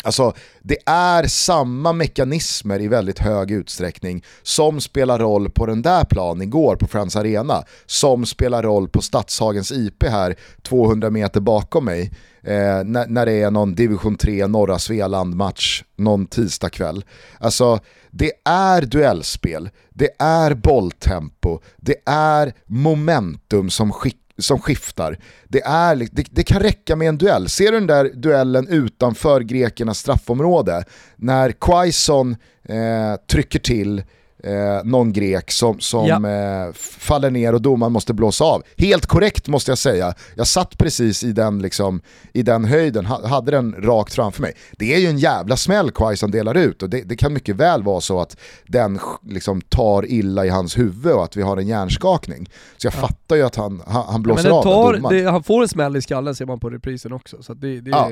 [0.04, 0.32] Alltså,
[0.62, 6.42] det är samma mekanismer i väldigt hög utsträckning som spelar roll på den där planen
[6.42, 12.12] igår på Friends Arena, som spelar roll på Stadshagens IP här 200 meter bakom mig,
[12.46, 17.04] eh, när, när det är någon division 3 norra Svealand-match någon tisdagkväll.
[17.38, 17.80] Alltså,
[18.10, 25.18] det är duellspel, det är bolltempo, det är momentum som skickar som skiftar.
[25.48, 27.48] Det, är, det, det, kan räcka med en duell.
[27.48, 30.84] Ser du den där duellen utanför grekernas straffområde?
[31.16, 32.36] När Quaison
[32.68, 34.02] eh, trycker till
[34.44, 36.14] eh, någon grek som, som Ja.
[36.30, 38.62] eh, faller ner och domaren måste blåsa av.
[38.76, 40.14] Helt korrekt måste jag säga.
[40.34, 42.00] Jag satt precis i den, liksom,
[42.32, 44.52] i den höjden, ha, hade den rakt framför mig.
[44.78, 47.82] Det är ju en jävla smäll Quaison delar ut och det, det kan mycket väl
[47.82, 51.66] vara så att den liksom, tar illa i hans huvud och att vi har en
[51.68, 52.50] hjärnskakning.
[52.76, 55.24] Så jag fattar ju att han, han, han Ja, blåser men den av tar, domaren.
[55.24, 57.90] det, han får en smäll i skallen ser man på reprisen också, så det, det,
[57.90, 58.10] Ja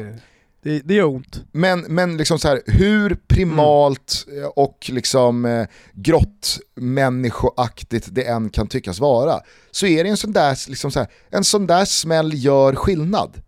[0.64, 1.44] det, det gör ont.
[1.53, 4.50] Men, men liksom så här, hur primalt mm.
[4.57, 10.70] och liksom eh, grottmänniskoaktigt det än kan tyckas vara, så är det en sån där,
[10.70, 13.40] liksom så här, en sån där smäll gör skillnad.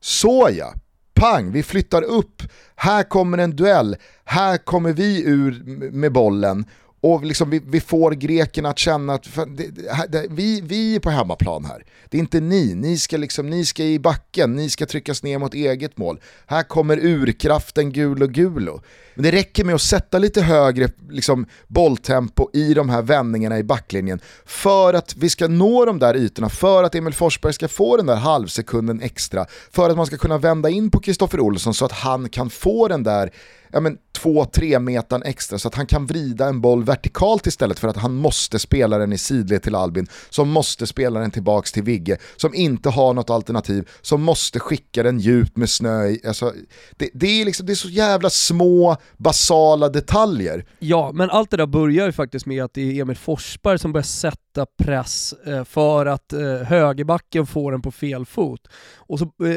[0.00, 0.74] Såja,
[1.14, 2.42] pang, vi flyttar upp,
[2.76, 6.64] här kommer en duell, här kommer vi ur med bollen
[7.02, 11.00] och liksom vi, vi får grekerna att känna att det, det, det, vi, vi är
[11.00, 11.84] på hemmaplan här.
[12.10, 15.38] Det är inte ni, ni ska, liksom, ni ska i backen, ni ska tryckas ner
[15.38, 16.20] mot eget mål.
[16.46, 18.80] Här kommer urkraften Gulo Gulo.
[19.14, 23.62] Men det räcker med att sätta lite högre liksom, bolltempo i de här vändningarna i
[23.62, 27.96] backlinjen för att vi ska nå de där ytorna, för att Emil Forsberg ska få
[27.96, 31.84] den där halvsekunden extra, för att man ska kunna vända in på Kristoffer Olsson så
[31.84, 33.32] att han kan få den där
[33.72, 37.78] ja, men, två, tre metern extra så att han kan vrida en boll vertikalt istället
[37.78, 41.72] för att han måste spela den i sidled till Albin, som måste spela den tillbaks
[41.72, 46.20] till Vigge, som inte har något alternativ, som måste skicka den djupt med snö i.
[46.26, 46.52] Alltså,
[46.96, 50.64] det, det, är liksom, det är så jävla små, basala detaljer.
[50.78, 53.92] Ja, men allt det där börjar ju faktiskt med att det är Emil Forsberg som
[53.92, 58.68] börjar sätta press eh, för att eh, högerbacken får den på fel fot.
[58.96, 59.56] Och så eh,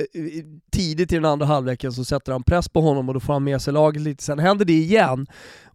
[0.71, 3.43] tidigt i den andra halvleken så sätter han press på honom och då får han
[3.43, 4.23] med sig laget lite.
[4.23, 5.27] Sen händer det igen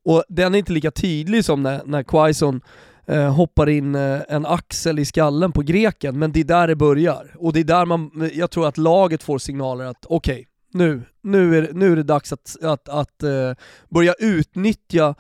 [0.04, 2.60] och den är inte lika tydlig som när, när Quaison
[3.06, 6.76] eh, hoppar in eh, en axel i skallen på greken, men det är där det
[6.76, 7.34] börjar.
[7.38, 11.58] Och det är där man, jag tror att laget får signaler att okej, nu, nu,
[11.58, 13.52] är, nu är det dags att, att, att eh,
[13.88, 15.14] börja utnyttja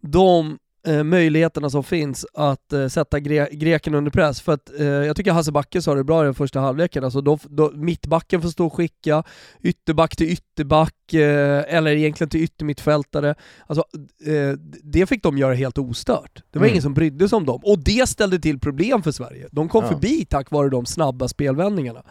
[0.00, 4.40] de eh, möjligheterna som finns att eh, sätta gre greken under press.
[4.40, 7.20] För att eh, jag tycker Hasse Backe sa det bra i den första halvleken, alltså
[7.20, 9.22] då, då, mittbacken får stå och skicka,
[9.62, 13.34] ytterback till ytterback, eh, eller egentligen till yttermittfältare.
[13.66, 13.84] Alltså,
[14.26, 16.42] eh, det fick de göra helt ostört.
[16.50, 16.72] Det var Mm.
[16.72, 17.60] ingen som brydde sig om dem.
[17.64, 19.48] Och det ställde till problem för Sverige.
[19.52, 19.90] De kom Ja.
[19.90, 22.02] förbi tack vare de snabba spelvändningarna.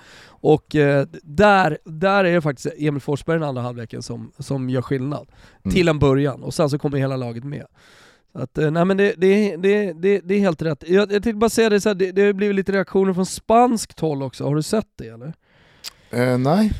[0.42, 0.66] Och
[1.24, 5.28] där, där är det faktiskt Emil Forsberg i den andra halvleken som, som gör skillnad.
[5.66, 5.76] Mm.
[5.76, 7.66] Till en början, och sen så kommer hela laget med.
[8.34, 10.84] Så att, eh, nej men det, det, det, det, det är helt rätt.
[10.88, 13.26] Jag, jag tänkte bara säga det, så här, det, det har blivit lite reaktioner från
[13.26, 15.34] spanskt håll också, har du sett det eller?
[16.12, 16.72] Eh, nej.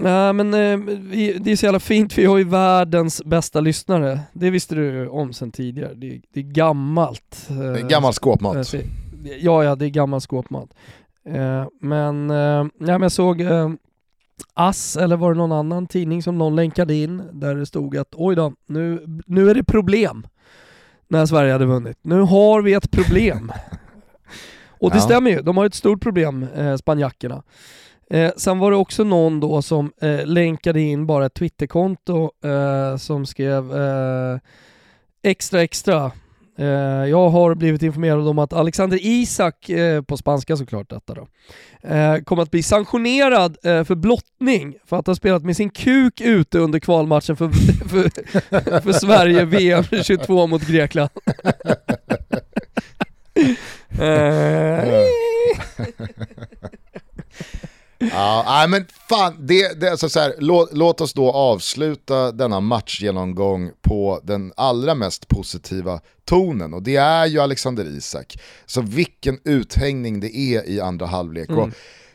[0.00, 4.20] Nej men eh, vi, det är så jävla fint, vi har ju världens bästa lyssnare.
[4.32, 5.94] Det visste du om sen tidigare.
[5.94, 7.46] Det, det är gammalt.
[7.50, 8.74] eh, Det är gammal skåpmat.
[8.74, 8.80] Eh,
[9.40, 10.68] Ja, ja, det är gammal skåpmat.
[11.28, 13.70] Eh, men, eh, ja, men jag såg eh,
[14.54, 18.08] Ass, eller var det någon annan tidning som någon länkade in, där det stod att
[18.12, 20.26] oj då, nu, nu är det problem
[21.12, 21.98] när Sverige hade vunnit.
[22.02, 23.52] Nu har vi ett problem.
[24.68, 25.02] Och det Ja.
[25.02, 27.42] stämmer ju, de har ett stort problem, eh, spanjackerna.
[28.10, 32.96] Eh, sen var det också någon då som eh, länkade in bara ett Twitterkonto eh,
[32.96, 34.38] som skrev eh,
[35.22, 36.10] extra extra.
[36.58, 36.66] Eh,
[37.10, 41.26] jag har blivit informerad om att Alexander Isak, eh, på spanska såklart detta då,
[42.24, 44.74] kommer att bli sanktionerad eh, för blottning.
[44.86, 47.48] För att ha spelat med sin kuk ute under kvalmatchen för,
[47.88, 51.10] för, för Sverige VM 22 mot Grekland.
[58.10, 62.60] Ja, nej, men fan, det, det, alltså så här, låt, låt oss då avsluta denna
[62.60, 68.38] matchgenomgång på den allra mest positiva tonen och det är ju Alexander Isak.
[68.66, 71.48] Så vilken uthängning det är i andra halvlek.
[71.48, 71.72] Och mm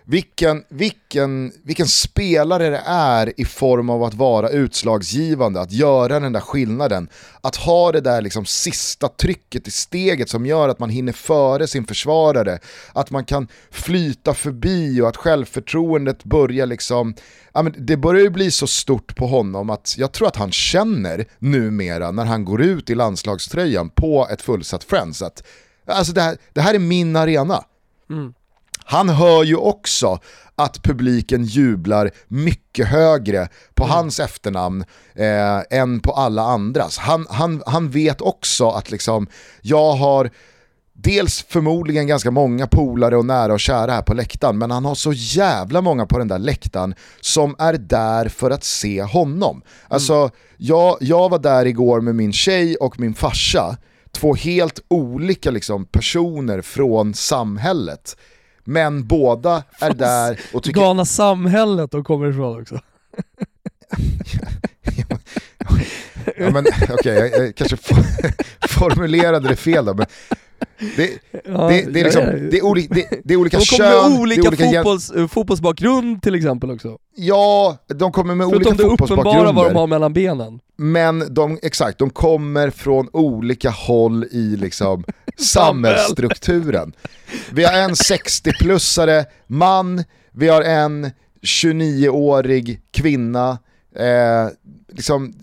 [0.09, 6.33] vilken, vilken, vilken spelare det är i form av att vara utslagsgivande, att göra den
[6.33, 7.09] där skillnaden.
[7.41, 11.67] Att ha det där liksom sista trycket i steget som gör att man hinner före
[11.67, 12.59] sin försvarare.
[12.93, 17.15] Att man kan flyta förbi och att självförtroendet börjar liksom,
[17.53, 20.51] ja, men det börjar ju bli så stort på honom att jag tror att han
[20.51, 25.43] känner numera när han går ut i landslagströjan på ett fullsatt Friends att
[25.85, 27.63] alltså det, här, det här är min arena.
[28.09, 28.33] Mm.
[28.89, 30.19] Han hör ju också
[30.55, 36.97] att publiken jublar mycket högre på hans efternamn eh, än på alla andras.
[36.97, 39.27] Han, han, han vet också att liksom,
[39.61, 40.31] jag har
[40.93, 44.95] dels förmodligen ganska många polare och nära och kära här på läktaren, men han har
[44.95, 49.61] så jävla många på den där läktaren som är där för att se honom.
[49.87, 53.77] Alltså, jag, jag var där igår med min tjej och min farsa,
[54.11, 58.17] två helt olika liksom, personer från samhället.
[58.69, 60.81] Men båda är där och tycker...
[60.81, 62.75] Galna samhället de kommer ifrån också.
[66.37, 67.77] ja, men okay, jag, jag kanske
[68.67, 70.05] formulerade det fel då, men
[70.95, 71.09] det,
[71.45, 74.19] ja, det, det, är liksom, det, är olika, det, det är olika de kön, med
[74.19, 76.97] olika, olika fotbolls, uh, fotbollsbakgrund till exempel också.
[77.15, 79.07] Ja, de kommer med Förutom olika fotbollsbakgrunder.
[79.07, 80.59] Förutom det uppenbara vad de har mellan benen.
[80.75, 85.03] Men de, exakt, de kommer från olika håll i liksom
[85.37, 86.93] samhällsstrukturen.
[87.51, 93.57] Vi har en 60-plussare man, vi har en 29-årig kvinna,
[93.95, 94.47] eh,
[94.87, 95.33] liksom,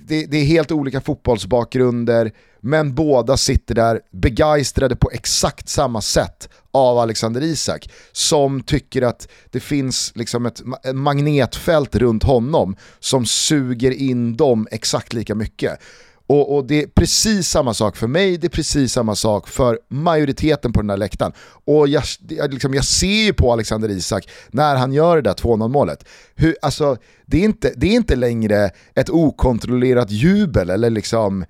[0.00, 2.32] det, det, är helt olika fotbollsbakgrunder,
[2.64, 9.28] men båda sitter där begeistrade på exakt samma sätt av Alexander Isak, som tycker att
[9.50, 15.78] det finns liksom ett magnetfält runt honom som suger in dem exakt lika mycket.
[16.26, 19.78] Och, och, det är precis samma sak för mig, det är precis samma sak för
[19.88, 21.32] majoriteten på den här läktaren.
[21.64, 25.34] Och jag, jag, liksom, jag ser ju på Alexander Isak när han gör det där
[25.34, 26.04] 2-0 målet.
[26.34, 26.96] Hur, alltså,
[27.26, 31.44] det, är inte, det är inte längre ett okontrollerat jubel eller liksom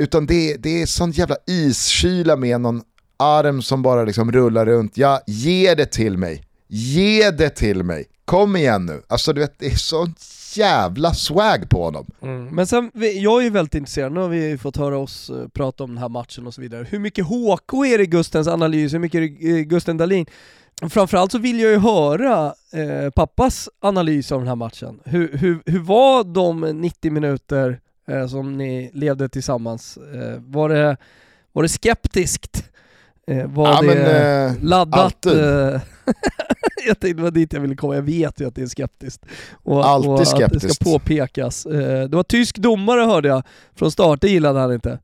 [0.00, 2.82] utan det, det är sån jävla iskyla med någon
[3.16, 4.96] arm som bara liksom rullar runt.
[4.96, 6.44] Ja, ge det till mig.
[6.68, 8.06] Ge det till mig.
[8.24, 9.02] Kom igen nu.
[9.08, 10.14] Alltså du vet, det är sån
[10.56, 12.06] jävla swag på honom.
[12.22, 12.46] Mm.
[12.46, 15.84] Men sen, jag är ju väldigt intresserad, nu har vi fått höra oss eh, prata
[15.84, 16.86] om den här matchen och så vidare.
[16.90, 20.26] Hur mycket HK är det i Gustens analys, hur mycket är det Gusten Dahlin?
[20.90, 25.00] Framförallt så vill jag ju höra eh, pappas analys av den här matchen.
[25.04, 29.96] Hur, hur, hur var de 90 minuter eh, som ni levde tillsammans?
[29.96, 30.96] Eh, var, det,
[31.52, 32.64] var det skeptiskt?
[33.26, 35.26] Eh, var ja, det men, eh, laddat?
[35.26, 35.32] Eh,
[36.86, 39.26] jag tänkte det var dit jag ville komma, jag vet ju att det är skeptiskt.
[39.52, 40.64] Och, Alltid och skeptiskt.
[40.64, 41.66] att det ska påpekas.
[41.66, 43.42] Eh, det var tysk domare hörde jag
[43.74, 44.98] från start, det gillade han inte.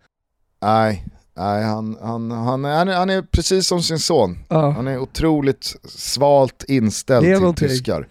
[0.63, 1.05] Nej,
[1.39, 4.39] Nej, han, han, han, är, han är precis som sin son.
[4.49, 4.71] Ja.
[4.71, 7.69] Han är otroligt svalt inställd till någonting.
[7.69, 8.07] tyskar.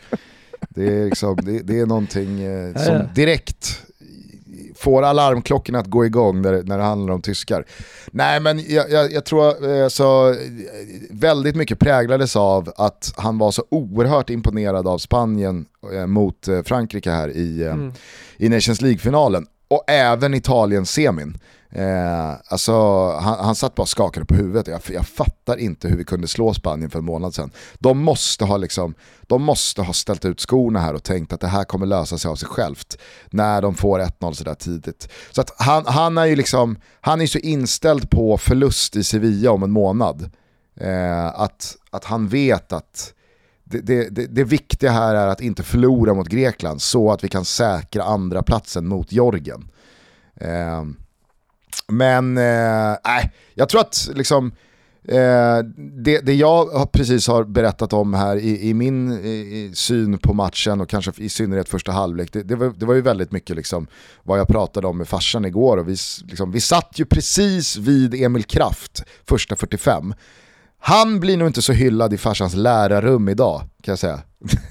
[0.70, 3.82] Det är, liksom, det, det är någonting eh, som direkt
[4.86, 7.66] får alarmklockorna att gå igång när, när det handlar om tyskar.
[8.12, 10.36] Nej men jag, jag, jag tror eh, så
[11.10, 16.62] väldigt mycket präglades av att han var så oerhört imponerad av Spanien eh, mot eh,
[16.64, 17.94] Frankrike här i, mm.
[18.38, 19.46] i Nations League-finalen.
[19.68, 21.38] Och även Italien-semin.
[21.76, 22.74] Eh, alltså,
[23.12, 24.68] han, han satt bara och skakade på huvudet.
[24.68, 27.52] Jag, jag fattar inte hur vi kunde slå Spanien för en månad sedan.
[27.80, 31.48] De måste, ha liksom, de måste ha ställt ut skorna här och tänkt att det
[31.48, 32.98] här kommer lösa sig av sig självt
[33.30, 35.10] när de får 1-0 sådär tidigt.
[35.32, 39.52] Så att han, han, är ju liksom, han är så inställd på förlust i Sevilla
[39.52, 40.30] om en månad.
[40.80, 43.14] Eh, att, att han vet att
[43.64, 47.28] det, det, det, det, viktiga här är att inte förlora mot Grekland så att vi
[47.28, 49.72] kan säkra andra platsen mot Jorgen.
[50.36, 50.84] Eh,
[51.88, 52.96] men eh,
[53.54, 54.52] jag tror att liksom,
[55.08, 60.34] eh, det, det jag precis har berättat om här i, i min i, syn på
[60.34, 63.56] matchen och kanske i synnerhet första halvlek, det, det, var, det var ju väldigt mycket
[63.56, 63.88] liksom
[64.24, 65.78] vad jag pratade om med farsan igår.
[65.78, 65.96] Och vi,
[66.26, 70.14] liksom, vi satt ju precis vid Emil Kraft första 45.
[70.88, 74.22] Han blir nog inte så hyllad i farsans lärarrum idag, kan jag säga.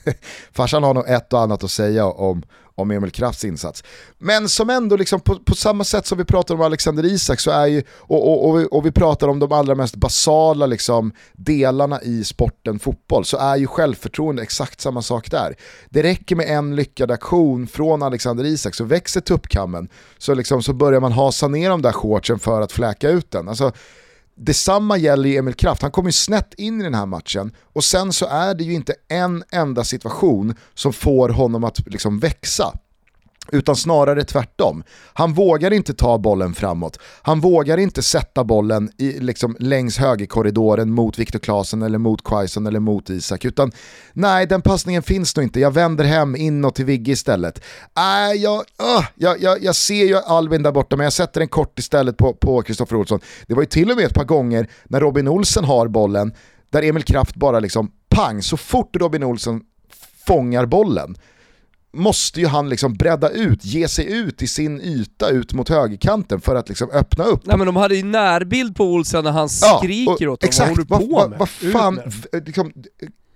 [0.53, 2.43] farsan har nog ett och annat att säga om,
[2.75, 3.85] om Emil Krafts insats.
[4.19, 7.51] Men som ändå liksom på, på, samma sätt som vi pratar om Alexander Isak så
[7.51, 11.13] är ju, och, och, och, vi, och vi pratar om de allra mest basala liksom,
[11.33, 15.55] delarna i sporten fotboll, så är ju självförtroende exakt samma sak där.
[15.91, 20.73] Det räcker med en lyckad aktion från Alexander Isak så växer tuppkammen, så, liksom, så
[20.73, 23.49] börjar man hasa ner de där shortsen för att fläka ut den.
[23.49, 23.73] Alltså,
[24.37, 27.85] Detsamma gäller ju Emil Kraft, han kommer ju snett in i den här matchen och
[27.85, 32.73] sen så är det ju inte en enda situation som får honom att liksom växa.
[33.53, 34.85] Utan snarare tvärtom.
[35.13, 36.99] Han vågar inte ta bollen framåt.
[37.23, 42.67] Han vågar inte sätta bollen i, liksom, längs högerkorridoren mot Viktor Claesson eller mot Quaison
[42.67, 43.45] eller mot Isak.
[43.45, 43.73] Utan
[44.13, 45.61] nej, den passningen finns nog inte.
[45.61, 47.65] Jag vänder hem inåt till Vigge istället.
[47.97, 51.49] Äh, jag, uh, jag, jag, jag ser ju Albin där borta men jag sätter den
[51.49, 53.21] kort istället på Kristoffer Olsson.
[53.47, 56.33] Det var ju till och med ett par gånger när Robin Olsen har bollen
[56.71, 59.61] där Emil Kraft bara liksom pang, så fort Robin Olsen
[60.27, 61.17] fångar bollen
[61.95, 66.41] måste ju han liksom bredda ut, ge sig ut i sin yta ut mot högerkanten
[66.41, 67.47] för att liksom öppna upp.
[67.47, 70.79] Nej men de hade ju närbild på Olsen när han skriker ja, åt dem, exakt,
[70.79, 71.39] vad håller du på vad, med?
[71.39, 72.01] Vad fan,
[72.47, 72.73] liksom,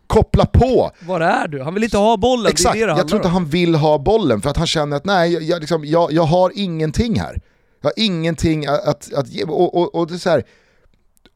[0.07, 0.90] koppla på!
[1.01, 1.62] Var är du?
[1.62, 3.99] Han vill inte ha bollen, Exakt, det är det jag tror inte han vill ha
[3.99, 7.40] bollen för att han känner att nej, jag, liksom, jag, jag har ingenting här.
[7.81, 10.44] Jag har ingenting att, att, att ge, och, och, och det är så här,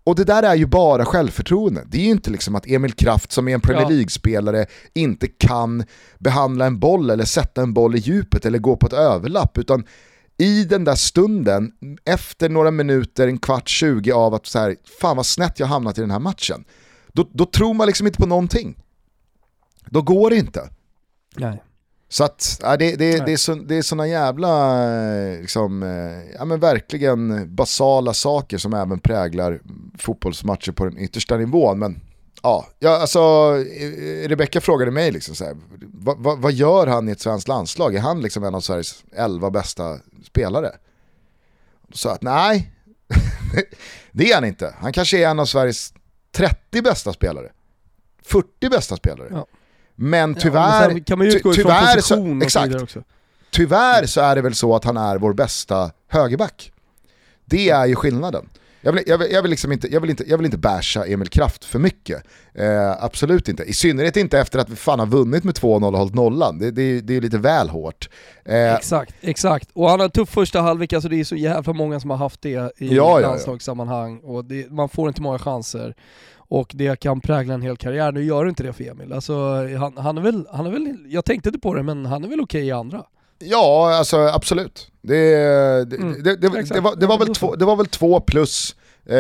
[0.05, 1.85] och det där är ju bara självförtroende.
[1.87, 5.85] Det är ju inte liksom att Emil Kraft som är en Premier League-spelare inte kan
[6.19, 9.59] behandla en boll eller sätta en boll i djupet eller gå på ett överlapp.
[9.59, 9.85] Utan
[10.39, 11.73] i den där stunden,
[12.05, 15.99] efter några minuter, en kvart, tjugo av att så här, fan vad snett jag hamnat
[15.99, 16.65] i den här matchen.
[17.13, 18.77] Då, då tror man liksom inte på någonting.
[19.87, 20.69] Då går det inte.
[21.37, 21.63] Nej.
[22.13, 24.87] Så att, ja, det, det, det, är så, det är såna jävla,
[25.41, 25.83] liksom,
[26.39, 29.61] ja men verkligen basala saker som även präglar
[29.99, 31.79] fotbollsmatcher på den yttersta nivån.
[31.79, 32.01] Men
[32.43, 33.53] ja, ja alltså
[34.27, 35.57] Rebecka frågade mig liksom så här,
[35.93, 37.95] vad, vad, vad, gör han i ett svenskt landslag?
[37.95, 40.71] Är han liksom en av Sveriges elva bästa spelare?
[41.93, 42.73] Så att nej,
[44.13, 44.75] det är han inte.
[44.79, 45.95] Han kanske är en av Sveriges
[46.33, 47.53] 30 bästa spelare.
[48.23, 49.29] 40 bästa spelare.
[49.31, 49.47] Ja.
[49.95, 53.03] Men tyvärr, ja, men kan man ju ty tyvärr, så, exakt, också.
[53.51, 56.73] tyvärr så är det väl så att han är vår bästa högerback.
[57.45, 58.49] Det är ju skillnaden.
[58.85, 61.07] Jag vill, jag, vill, jag, vill liksom inte, jag, vill inte, jag vill inte basha
[61.07, 62.23] Emil Kraft för mycket.
[62.55, 63.63] Eh, absolut inte.
[63.63, 66.59] I synnerhet inte efter att vi fan har vunnit med 2-0 och hållit nollan.
[66.59, 68.09] Det, det, det är lite väl hårt.
[68.45, 69.69] Eh, exakt, exakt.
[69.73, 72.17] Och han har en tuff första halvlek, alltså det är så jävla många som har
[72.17, 74.19] haft det i ja, landslagssammanhang.
[74.19, 75.95] Och det, man får inte många chanser
[76.53, 78.13] och det kan prägla en hel karriär.
[78.13, 79.13] Nu gör det inte det för Emil.
[79.13, 79.35] Alltså,
[79.79, 82.29] han, han, är väl, han är väl, jag tänkte inte på det, men han är
[82.29, 83.05] väl okej okay i andra.
[83.39, 84.91] Ja, alltså absolut.
[85.03, 85.35] Det,
[85.85, 88.77] det, mm, det, det, det var, var, väl två, det var väl två plus,
[89.07, 89.15] eh,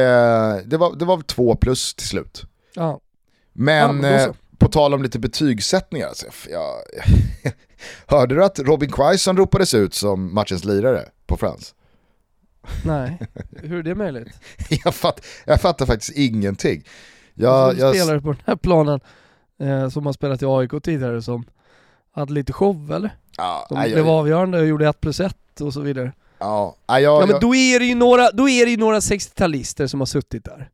[0.64, 2.44] det, var, det var väl två plus till slut.
[2.74, 3.00] Ja.
[3.52, 6.72] Men ja, eh, på tal om lite betygssättningar, alltså, jag,
[8.06, 11.74] hörde du att Robin Quaison ropades ut som matchens lirare på Friends?
[12.84, 13.18] Nej,
[13.62, 14.28] hur är det möjligt?
[14.84, 16.84] jag, fatt, jag fattar faktiskt ingenting.
[17.34, 19.00] Jag, jag spelare på den här planen
[19.58, 21.44] eh, som har spelat i AIK tidigare som
[22.12, 23.16] hade lite show eller?
[23.36, 24.10] Ja, som aj, blev aj.
[24.10, 26.12] avgörande och gjorde 1 plus 1 och så vidare.
[26.38, 29.86] Ja, aj, ja men då är det ju några, då är det ju några 60-talister
[29.86, 30.70] som har suttit där.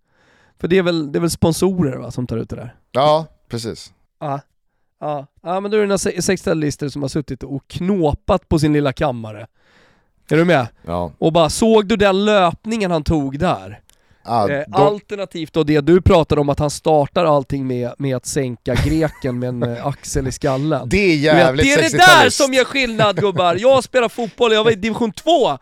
[0.60, 2.74] För det är väl, det är väl sponsorer va, som tar ut det där?
[2.92, 3.92] Ja, precis.
[4.20, 4.40] Ja,
[5.00, 5.26] ja.
[5.42, 8.92] ja men då är det några 60-talister som har suttit och knåpat på sin lilla
[8.92, 9.46] kammare.
[10.30, 10.66] Är du med?
[10.86, 11.12] Ja.
[11.18, 13.80] Och bara, såg du den löpningen han tog där?
[14.28, 18.26] Ah, eh, Alternativt då det du pratade om att han startar allting med, med att
[18.26, 20.88] sänka greken med en eh, axel i skallen.
[20.88, 23.56] Det är jävligt vet, Det är det där som gör skillnad gubbar!
[23.60, 25.58] Jag spelar fotboll, jag var i division 2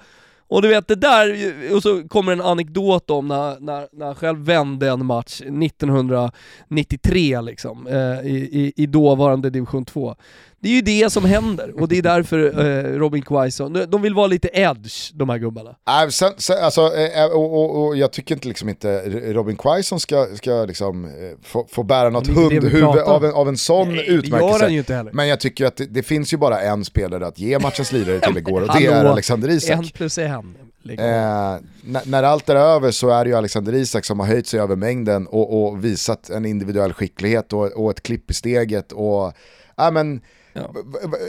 [0.48, 4.14] och du vet det där, och så kommer en anekdot om när, när, när han
[4.14, 10.16] själv vände en match 1993 liksom, eh, i, i, i dåvarande division 2.
[10.60, 14.14] Det är ju det som händer, och det är därför eh, Robin Quaison, de vill
[14.14, 15.70] vara lite edge, de här gubbarna.
[15.70, 19.00] Äh, sen, sen, alltså, eh, och, och, och, jag tycker inte, liksom inte
[19.32, 21.10] Robin Quaison ska, ska liksom, eh,
[21.42, 25.10] få, få bära något hundhuvud av en, av en sån Nej, utmärkelse.
[25.12, 28.20] Men jag tycker att det, det, finns ju bara en spelare att ge matchens lirare
[28.20, 29.78] till igår, och det är Alexander Isak.
[29.78, 30.54] En plus en.
[30.82, 31.06] Liksom.
[31.06, 34.60] Eh, när allt är över så är det ju Alexander Isak som har höjt sig
[34.60, 38.92] över mängden och, och visat en individuell skicklighet och, och ett klipp i steget.
[38.92, 39.32] Och,
[39.78, 40.20] äh, men,
[40.56, 40.74] Ja.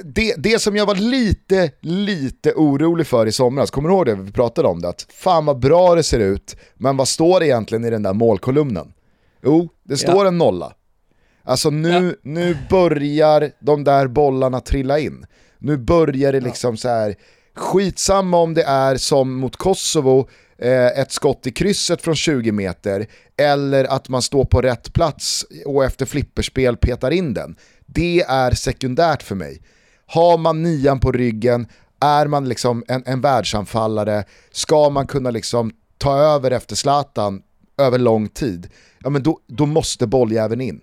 [0.03, 4.15] Det, det som jag var lite, lite orolig för i somras, kommer du ihåg det
[4.15, 4.89] vi pratade om det?
[4.89, 8.13] Att fan vad bra det ser ut, men vad står det egentligen i den där
[8.13, 8.93] målkolumnen?
[9.43, 10.28] Jo, det står ja.
[10.28, 10.73] en nolla.
[11.43, 12.13] Alltså nu, ja.
[12.21, 15.25] nu börjar de där bollarna trilla in.
[15.59, 17.15] Nu börjar det liksom så här
[17.55, 23.07] skitsamma om det är som mot Kosovo, eh, ett skott i krysset från 20 meter,
[23.38, 27.55] eller att man står på rätt plats och efter flipperspel petar in den.
[27.88, 29.62] Det är sekundärt för mig.
[30.06, 31.68] Har man nian på ryggen,
[32.00, 37.42] är man liksom en, en världsanfallare, ska man kunna liksom ta över efter Zlatan
[37.78, 38.70] över lång tid,
[39.00, 40.82] ja men då, då måste bolljäveln in.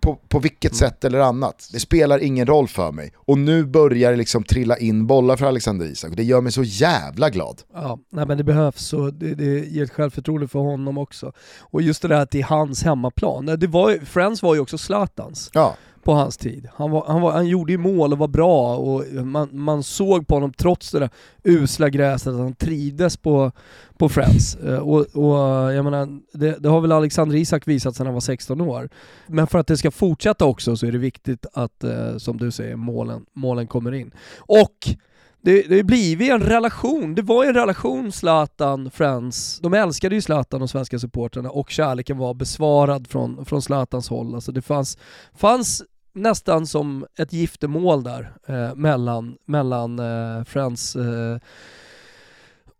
[0.00, 0.78] På, på vilket mm.
[0.78, 1.68] sätt eller annat.
[1.72, 3.12] Det spelar ingen roll för mig.
[3.16, 6.52] Och nu börjar det liksom trilla in bollar för Alexander Isak och det gör mig
[6.52, 7.62] så jävla glad.
[7.74, 11.32] Ja, nej men det behövs och det, det ger ett självförtroende för honom också.
[11.60, 13.46] Och just det där att det är hans hemmaplan.
[13.46, 15.50] Det var, Friends var ju också Zlatans.
[15.52, 16.68] Ja på hans tid.
[16.74, 20.26] Han, var, han, var, han gjorde ju mål och var bra och man, man såg
[20.26, 21.10] på honom trots det där
[21.44, 23.52] usla gräset att han trivdes på,
[23.98, 24.56] på Friends.
[24.56, 28.20] Eh, och, och jag menar, det, det, har väl Alexander Isak visat sedan han var
[28.20, 28.88] 16 år.
[29.26, 32.50] Men för att det ska fortsätta också så är det viktigt att, eh, som du
[32.50, 34.10] säger, målen, målen kommer in.
[34.38, 34.96] Och
[35.44, 40.20] det, det blivit en relation, det var ju en relation Zlatan, Friends, de älskade ju
[40.20, 44.34] Zlatan och svenska supporterna och kärleken var besvarad från, från Zlatans håll.
[44.34, 44.98] Alltså det fanns,
[45.34, 45.82] fanns
[46.14, 51.38] nästan som ett giftermål där eh, mellan, mellan eh, Friends eh,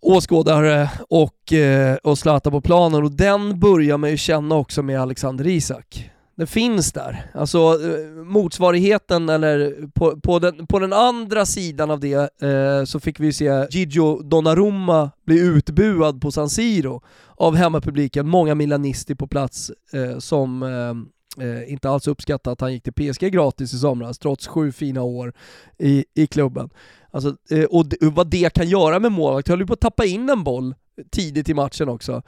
[0.00, 5.00] åskådare och, eh, och Zlatan på planen och den börjar man ju känna också med
[5.00, 6.10] Alexander Isak.
[6.36, 7.30] Den finns där.
[7.34, 13.00] Alltså eh, motsvarigheten, eller på, på, den, på den andra sidan av det eh, så
[13.00, 17.02] fick vi se Gigio Donnarumma bli utbuad på San Siro
[17.36, 20.94] av hemmapubliken, många milanister på plats eh, som eh,
[21.40, 25.02] eh, inte alls uppskattat att han gick till PSG gratis i somras, trots sju fina
[25.02, 25.32] år
[25.78, 26.70] i, i klubben.
[27.10, 30.30] Alltså, eh, och vad det kan göra med målvakt, höll ju på att tappa in
[30.30, 30.74] en boll
[31.10, 32.22] tidigt i matchen också.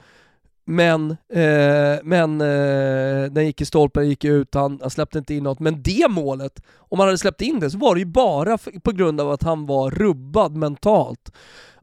[0.65, 5.43] men, eh, men eh, den gick i stolpen, gick ut, han, han släppte inte in
[5.43, 5.59] något.
[5.59, 8.91] Men det målet, om han hade släppt in det så var det ju bara på
[8.91, 11.31] grund av att han var rubbad mentalt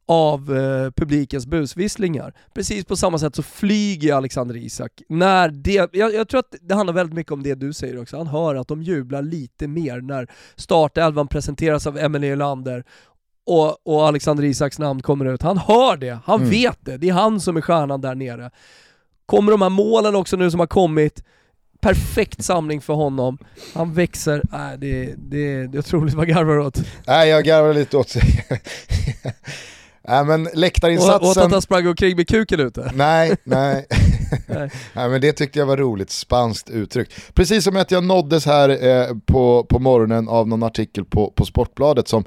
[0.06, 2.34] av eh, publikens busvisslingar.
[2.54, 5.02] Precis på samma sätt så flyger Alexander Isak.
[5.08, 8.16] När det, jag, jag, tror att det handlar väldigt mycket om det du säger också,
[8.16, 12.84] han hör att de jublar lite mer när startelvan presenteras av Emelie Ölander
[13.46, 15.42] och, och, Alexander Isaks namn kommer ut.
[15.42, 16.50] Han hör det, han mm.
[16.50, 18.50] vet det, det är han som är stjärnan där nere.
[19.26, 21.24] Kommer de här målen också nu som har kommit,
[21.80, 23.38] perfekt samling för honom.
[23.74, 26.82] Han växer, äh, det, det, det är otroligt vad garvar åt.
[27.06, 28.14] Nej jag garvar lite åt
[30.08, 31.28] Nej men läktarinsatsen...
[31.28, 32.90] Och, och att han sprang omkring med kuken ute?
[32.94, 33.86] Nej, nej.
[34.46, 34.70] nej.
[34.92, 37.08] nej men det tyckte jag var roligt, spanskt uttryck.
[37.34, 41.44] Precis som att jag nåddes här eh, på, på morgonen av någon artikel på, på
[41.44, 42.24] Sportbladet som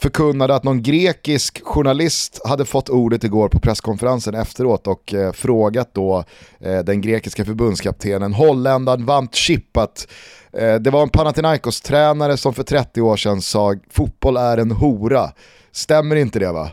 [0.00, 5.94] förkunnade att någon grekisk journalist hade fått ordet igår på presskonferensen efteråt och eh, frågat
[5.94, 6.24] då
[6.60, 10.08] eh, den grekiska förbundskaptenen, holländaren Vant Chippat,
[10.52, 15.32] eh, det var en Panathinaikos-tränare som för 30 år sedan sa fotboll är en hora.
[15.72, 16.70] Stämmer inte det va?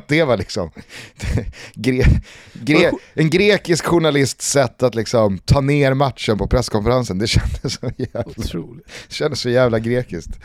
[0.08, 0.70] det var liksom
[1.74, 2.04] gre,
[2.52, 7.18] gre, en grekisk journalists sätt att liksom ta ner matchen på presskonferensen.
[7.18, 10.38] Det kändes så jävla, kändes så jävla grekiskt.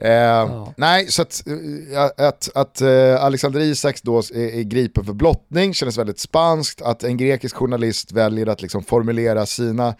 [0.00, 0.74] Eh, ja.
[0.76, 5.74] Nej, så att, eh, att, att uh, Alexander Isaks då är, är gripen för blottning
[5.74, 6.82] kändes väldigt spanskt.
[6.82, 9.94] Att en grekisk journalist väljer att liksom formulera sina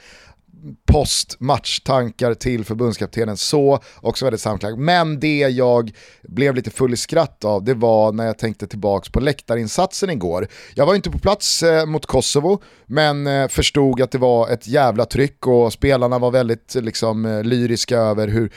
[0.93, 4.85] post-matchtankar till förbundskaptenen så, också väldigt samklang.
[4.85, 5.93] Men det jag
[6.23, 10.49] blev lite full i skratt av, det var när jag tänkte tillbaka på läktarinsatsen igår.
[10.75, 14.69] Jag var inte på plats eh, mot Kosovo, men eh, förstod att det var ett
[14.69, 18.53] jävla tryck och spelarna var väldigt liksom, eh, lyriska över hur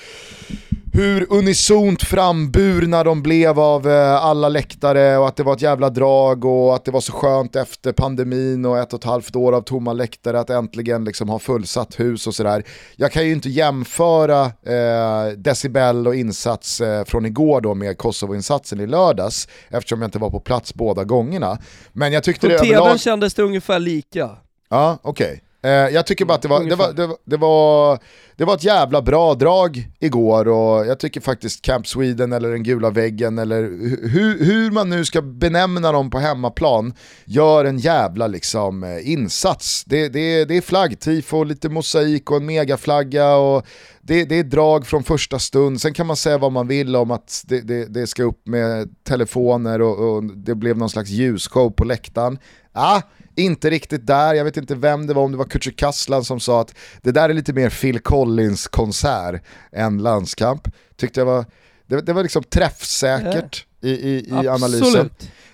[0.95, 5.89] hur unisont framburna de blev av eh, alla läktare och att det var ett jävla
[5.89, 9.53] drag och att det var så skönt efter pandemin och ett och ett halvt år
[9.53, 12.63] av tomma läktare att äntligen liksom ha fullsatt hus och sådär.
[12.95, 18.79] Jag kan ju inte jämföra eh, decibel och insats eh, från igår då med Kosovo-insatsen
[18.79, 21.57] i lördags eftersom jag inte var på plats båda gångerna.
[21.93, 22.99] Men jag tyckte på det överlag...
[22.99, 24.29] kändes det ungefär lika.
[24.69, 25.25] Ja, okej.
[25.25, 25.39] Okay.
[25.63, 27.99] Eh, jag tycker bara att det var, det, var, det, var, det, var,
[28.35, 32.63] det var ett jävla bra drag igår och jag tycker faktiskt Camp Sweden eller den
[32.63, 33.61] gula väggen eller
[34.09, 36.93] hur, hur man nu ska benämna dem på hemmaplan
[37.25, 39.83] gör en jävla liksom, eh, insats.
[39.83, 43.67] Det, det, det är flaggtifo, lite mosaik och en megaflagga och
[44.01, 45.81] det, det är drag från första stund.
[45.81, 48.89] Sen kan man säga vad man vill om att det, det, det ska upp med
[49.03, 52.37] telefoner och, och det blev någon slags ljusshow på läktaren.
[52.71, 53.01] Ah,
[53.35, 56.61] inte riktigt där, jag vet inte vem det var, om det var Kücükaslan som sa
[56.61, 60.67] att det där är lite mer Phil Collins konsert än landskamp.
[60.97, 61.45] Tyckte jag var,
[61.87, 65.09] det, det var liksom träffsäkert i, i, i analysen.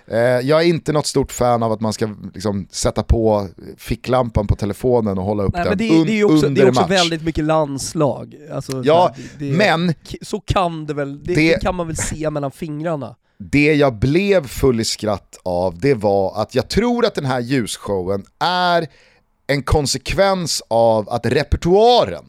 [0.07, 4.47] Eh, jag är inte något stort fan av att man ska liksom sätta på ficklampan
[4.47, 6.69] på telefonen och hålla upp Nej, den det, un, det är också, under Det är
[6.69, 6.91] också match.
[6.91, 8.35] väldigt mycket landslag.
[8.51, 9.93] Alltså, ja, det, men...
[10.21, 14.79] Så kan det väl, det, kan man väl se mellan fingrarna det jag blev full
[14.79, 18.87] i skratt av det var att jag tror att den här ljusshowen är
[19.47, 22.25] en konsekvens av att repertoaren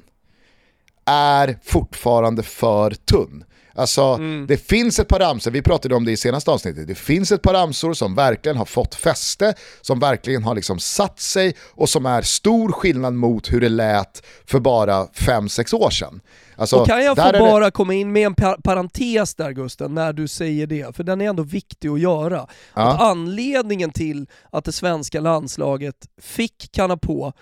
[1.05, 3.44] är fortfarande för tunn.
[3.75, 4.47] Alltså mm.
[4.47, 7.43] det finns ett par ramsor, vi pratade om det i senaste avsnittet, det finns ett
[7.43, 12.07] par ramsor som verkligen har fått fäste, som verkligen har liksom satt sig och som
[12.07, 16.21] är stor skillnad mot hur det lät för bara 5-6 år sedan.
[16.57, 17.71] Alltså, och kan jag få bara det...
[17.71, 21.29] komma in med en par parentes där Gusten, när du säger det, för den är
[21.29, 22.47] ändå viktig att göra.
[22.75, 22.83] Ja.
[22.83, 27.33] Att anledningen till att det svenska landslaget fick kanna på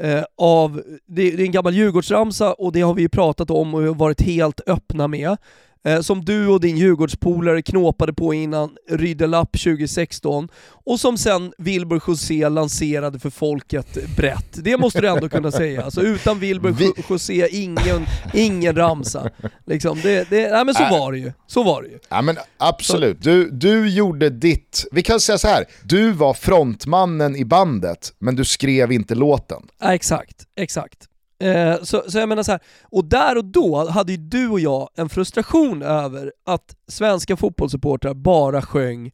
[0.00, 3.74] eh, av, det, det är en gammal Djurgårdsramsa och det har vi ju pratat om
[3.74, 5.36] och varit helt öppna med
[5.84, 12.02] eh, som du och din Djurgårdspolare knåpade på innan Rydelapp 2016 och som sen Wilbur
[12.06, 14.64] José lanserade för folket brett.
[14.64, 15.84] Det måste du ändå kunna säga.
[15.84, 16.92] Alltså utan Wilbur Vi...
[17.08, 19.30] José, ingen, ingen ramsa.
[19.66, 20.90] Liksom, det, det, nej men så äh.
[20.90, 21.32] var det ju.
[21.46, 21.98] Så var det ju.
[22.08, 25.64] Ja men absolut, du, du gjorde ditt, vi kan säga så här.
[25.84, 29.62] du var frontmannen i bandet men du skrev inte låten.
[29.80, 31.08] Ja, exakt, exakt.
[31.38, 34.60] Eh, så, så jag menar så här, och där och då hade ju du och
[34.60, 39.12] jag en frustration över att svenska fotbollssupportrar bara sjöng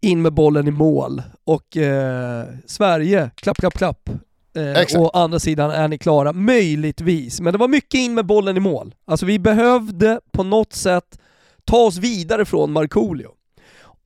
[0.00, 4.10] in med bollen i mål och eh, Sverige, klapp, klapp, klapp.
[4.54, 7.40] Eh, och andra sidan är ni klara, möjligtvis.
[7.40, 8.94] Men det var mycket in med bollen i mål.
[9.04, 11.18] Alltså vi behövde på något sätt
[11.64, 13.28] ta oss vidare från Markoolio.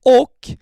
[0.05, 0.57] Och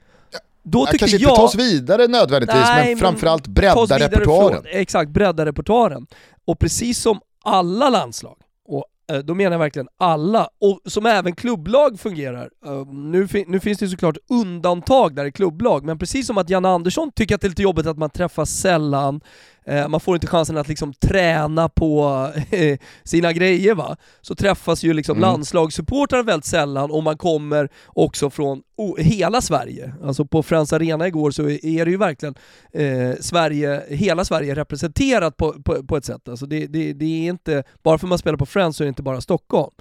[0.63, 4.63] då ja, kanske jag, inte ta oss vidare nödvändigtvis, nej, men framförallt bredda repertoaren.
[4.65, 6.07] Exakt, bredda repertoaren.
[6.45, 8.37] Och precis som alla landslag,
[8.67, 12.49] och eh, då menar jag verkligen alla, och som även klubblag fungerar.
[12.65, 16.69] Eh, nu, nu finns det såklart undantag där i klubblag, men precis som att Janne
[16.69, 19.21] Andersson tycker att det är lite jobbigt att man träffas sällan,
[19.89, 22.27] man får inte chansen att liksom träna på
[23.03, 23.97] sina grejer va.
[24.21, 25.29] Så träffas ju liksom mm.
[25.29, 28.61] landslagssupportrar väldigt sällan och man kommer också från
[28.97, 29.93] hela Sverige.
[30.03, 32.35] Alltså på Friends Arena igår så är det ju verkligen
[32.73, 36.29] eh, Sverige, hela Sverige representerat på, på, på ett sätt.
[36.29, 38.85] Alltså det, det, det, är inte, bara för att man spelar på Friends så är
[38.85, 39.71] det inte bara Stockholm.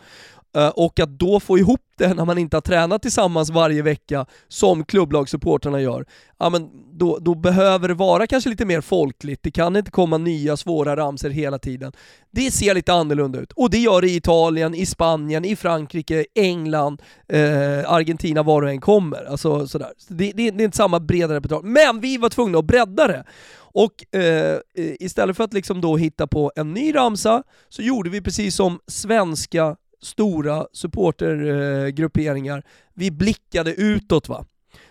[0.56, 4.26] Eh, och att då få ihop det när man inte har tränat tillsammans varje vecka
[4.48, 6.06] som klubblagssupportrarna gör,
[6.38, 9.42] ja men då, då behöver det vara kanske lite mer folkligt.
[9.42, 11.92] Det kan inte komma nya svåra ramser hela tiden.
[12.30, 13.52] Det ser lite annorlunda ut.
[13.52, 18.70] Och det gör det i Italien, i Spanien, i Frankrike, England, eh, Argentina, var du
[18.70, 19.24] än kommer.
[19.24, 19.90] Alltså, sådär.
[20.08, 21.62] Det, det, det är inte samma breda repertoar.
[21.62, 23.24] Men vi var tvungna att bredda det.
[23.72, 28.20] Och eh, istället för att liksom då hitta på en ny ramsa så gjorde vi
[28.20, 32.62] precis som svenska stora supportergrupperingar,
[32.94, 34.44] vi blickade utåt va.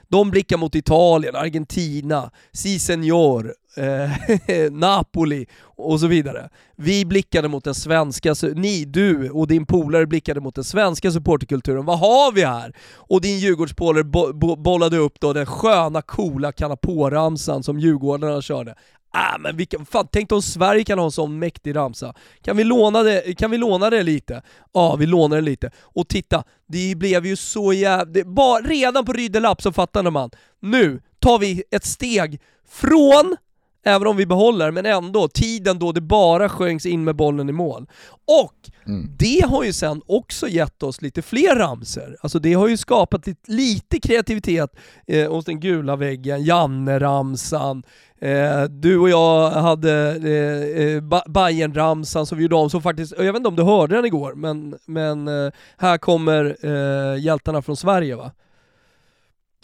[0.07, 6.49] De blickar mot Italien, Argentina, Si Senor, eh, Napoli och så vidare.
[6.75, 11.85] Vi blickade mot den svenska, ni, du och din polare blickade mot den svenska supporterkulturen.
[11.85, 12.75] Vad har vi här?
[12.95, 18.75] Och din Djurgårdspolare bo bo bollade upp då den sköna, coola kanapåramsan som Djurgårdarna körde.
[19.11, 22.13] Ah, men vilka, fan, tänk om Sverige kan ha en sån mäktig ramsa.
[22.41, 24.41] Kan vi låna det, kan vi låna det lite?
[24.73, 25.71] Ja, vi lånar det lite.
[25.77, 28.23] Och titta, det blev ju så jävla...
[28.63, 30.29] Redan på Rydelapp så fattade man,
[30.59, 33.37] nu tar vi ett steg från
[33.83, 37.51] Även om vi behåller, men ändå, tiden då det bara sjöngs in med bollen i
[37.51, 37.87] mål.
[38.27, 39.11] Och mm.
[39.19, 42.17] det har ju sen också gett oss lite fler ramser.
[42.21, 44.75] Alltså det har ju skapat lite, lite kreativitet
[45.07, 47.83] eh, hos den gula väggen, Janne-ramsan,
[48.21, 53.25] eh, du och jag hade eh, eh Bajen-ramsan som vi gjorde om, som faktiskt, jag
[53.25, 57.77] vet inte om du hörde den igår, men, men eh, här kommer eh, hjältarna från
[57.77, 58.31] Sverige va?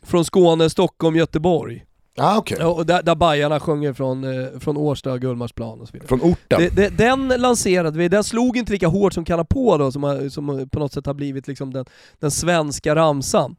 [0.04, 1.86] Från Skåne, Stockholm, Göteborg.
[2.18, 2.64] Ah, okay.
[2.64, 6.08] och där, där Bajarna sjunger från, eh, från Årsta, Gullmarsplan och så vidare.
[6.08, 6.60] Från orten?
[6.60, 10.04] Det, det, den lanserade vi, den slog inte lika hårt som Kalla på då, som,
[10.04, 11.86] har, som på något sätt har blivit liksom den,
[12.20, 13.56] den svenska ramsan.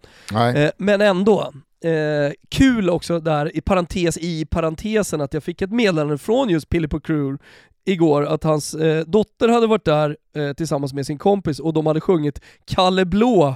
[0.54, 1.52] Eh, men ändå,
[1.84, 6.68] eh, kul också där, i parentes i parentesen, att jag fick ett meddelande från just
[6.68, 7.38] Pilippo Crew
[7.84, 11.86] igår att hans eh, dotter hade varit där eh, tillsammans med sin kompis och de
[11.86, 13.54] hade sjungit Kalle Blå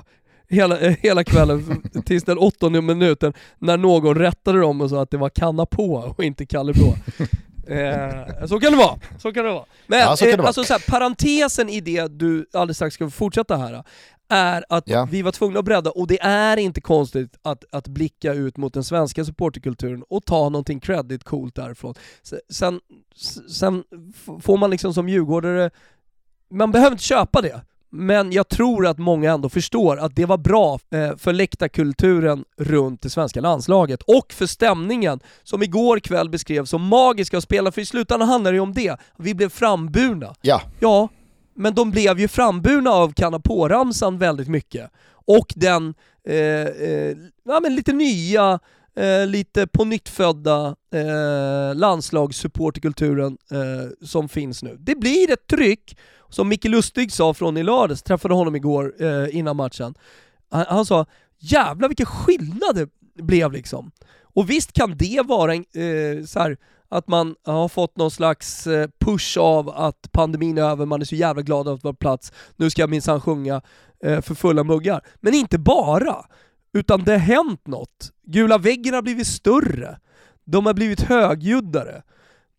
[0.51, 5.16] hela, hela kvällen tills den åttonde minuten när någon rättade dem och sa att det
[5.16, 6.94] var Kanna på och inte Kalle Blå.
[7.66, 9.64] Eh, så kan det vara, så kan det vara.
[9.86, 13.57] Men ja, så eh, alltså så här, parentesen i det du alldeles strax ska fortsätta
[13.57, 13.84] här,
[14.28, 15.09] är att ja.
[15.11, 18.74] vi var tvungna att bredda, och det är inte konstigt att, att blicka ut mot
[18.74, 21.94] den svenska supporterkulturen och ta någonting credit coolt därifrån.
[22.48, 22.80] Sen,
[23.48, 23.84] sen
[24.42, 25.70] får man liksom som djurgårdare,
[26.51, 27.61] man behöver inte köpa det,
[27.91, 33.03] men jag tror att många ändå förstår att det var bra eh, för läktarkulturen runt
[33.03, 37.80] det svenska landslaget och för stämningen som igår kväll beskrevs som magiska att spela, för
[37.80, 38.97] i slutändan handlar det ju om det.
[39.16, 40.34] Vi blev framburna.
[40.41, 40.62] Ja.
[40.80, 41.09] Ja,
[41.55, 44.91] men de blev ju framburna av Kanapå-ramsan väldigt mycket.
[45.12, 45.95] Och den
[46.28, 48.59] eh, eh, ja, men lite nya,
[48.97, 54.76] eh, lite på nytt födda eh, landslagssupporterkulturen eh, som finns nu.
[54.80, 55.97] Det blir ett tryck
[56.31, 59.95] som Micke Lustig sa från i lördags, träffade honom igår eh, innan matchen.
[60.51, 61.07] Han, han, sa
[61.39, 62.89] jävlar vilken skillnad det
[63.22, 63.91] blev liksom.
[64.22, 66.57] Och visst kan det vara en, eh, så här,
[66.89, 71.05] att man har fått någon slags eh, push av att pandemin är över, man är
[71.05, 73.62] så jävla glad att vara på plats, nu ska jag minsann sjunga
[74.05, 75.01] eh, för fulla muggar.
[75.20, 76.16] Men inte bara,
[76.72, 78.12] utan det har hänt något.
[78.26, 79.99] Gula väggen har blivit större,
[80.45, 82.03] de har blivit högljuddare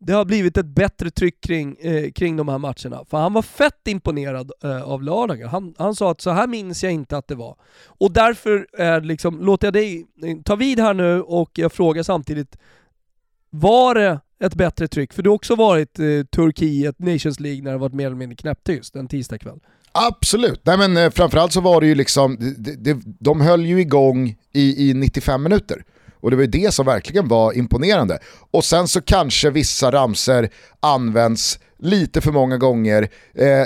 [0.05, 3.05] det har blivit ett bättre tryck kring, eh, kring de här matcherna.
[3.09, 5.49] För han var fett imponerad eh, av lördagen.
[5.49, 7.55] Han, han sa att så här minns jag inte att det var.
[7.85, 12.03] Och därför eh, liksom, låter jag dig eh, ta vid här nu och jag frågar
[12.03, 12.57] samtidigt,
[13.49, 15.13] var det ett bättre tryck?
[15.13, 18.35] För du har också varit eh, Turkiet, Nations League, när det varit mer eller mindre
[18.35, 19.59] knäpptyst en tisdagkväll.
[19.91, 23.81] Absolut, Nej, men eh, framförallt så var det ju liksom, de, de, de höll ju
[23.81, 25.83] igång i, i 95 minuter.
[26.21, 28.19] Och det var ju det som verkligen var imponerande.
[28.51, 30.49] Och sen så kanske vissa ramser
[30.79, 33.65] används lite för många gånger, eh,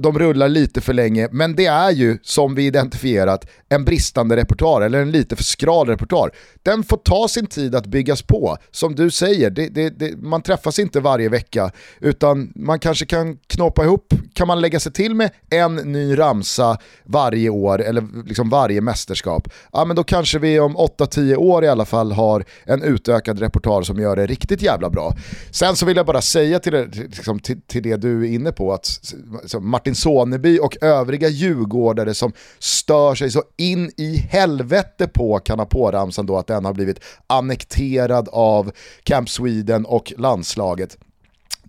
[0.00, 4.82] de, rullar lite för länge, men det är ju som vi identifierat en bristande repertoar
[4.82, 6.30] eller en lite för skral repertoar.
[6.62, 8.56] Den får ta sin tid att byggas på.
[8.70, 13.36] Som du säger, det, det, det, man träffas inte varje vecka utan man kanske kan
[13.36, 18.50] knåpa ihop, kan man lägga sig till med en ny ramsa varje år eller liksom
[18.50, 22.82] varje mästerskap, ja men då kanske vi om 8-10 år i alla fall har en
[22.82, 25.16] utökad repertoar som gör det riktigt jävla bra.
[25.50, 28.52] Sen så vill jag bara säga till, liksom, till till, till det du är inne
[28.52, 35.08] på, att så Martin Soneby och övriga djurgårdare som stör sig så in i helvete
[35.08, 38.72] på Kanapå-ramsan då att den har blivit annekterad av
[39.02, 40.98] Camp Sweden och landslaget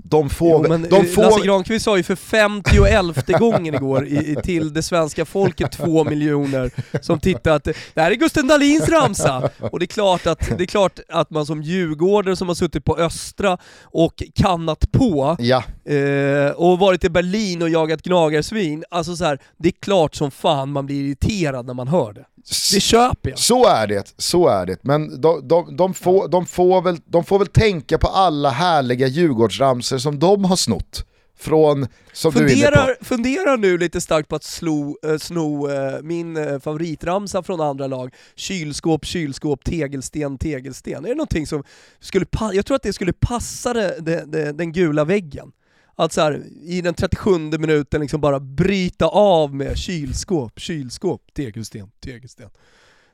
[0.03, 0.63] de får...
[0.63, 1.21] Jo, men de får...
[1.21, 6.71] Lasse Granqvist sa ju för 51 gången igår i, till det svenska folket, två miljoner,
[7.01, 9.49] som tittade att det här är Gusten Dahlins ramsa.
[9.71, 12.85] Och det är klart att, det är klart att man som djurgårdare som har suttit
[12.85, 15.63] på Östra och kannat på, ja.
[15.85, 20.31] eh, och varit i Berlin och jagat gnagarsvin, alltså så här, det är klart som
[20.31, 22.25] fan man blir irriterad när man hör det.
[22.73, 23.39] Det köper jag.
[23.39, 24.77] Så är det, så är det.
[24.81, 29.07] Men de, de, de, får, de, får väl, de får väl tänka på alla härliga
[29.07, 31.05] Djurgårdsramser som de har snott.
[31.37, 36.37] Från, som funderar, du funderar nu lite starkt på att slo, äh, sno äh, min
[36.37, 41.05] äh, favoritramsa från andra lag, kylskåp, kylskåp, tegelsten, tegelsten.
[41.05, 41.63] Är det någonting som
[41.99, 45.51] skulle jag tror att det skulle passa det, det, det, den gula väggen
[45.95, 51.91] att så här, i den 37 minuten liksom bara bryta av med kylskåp, kylskåp, tegelsten,
[52.03, 52.49] tegelsten.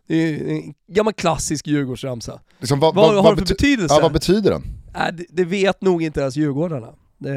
[0.08, 2.40] Det är en gammal klassisk Djurgårdsramsa.
[2.60, 3.96] Liksom, vad, vad, vad, har det för betydelse?
[3.96, 4.64] Ja, vad betyder den?
[4.96, 6.94] Äh, det, det, vet nog inte ens Djurgårdarna.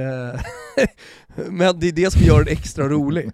[1.51, 3.31] Men det är det som gör den extra rolig.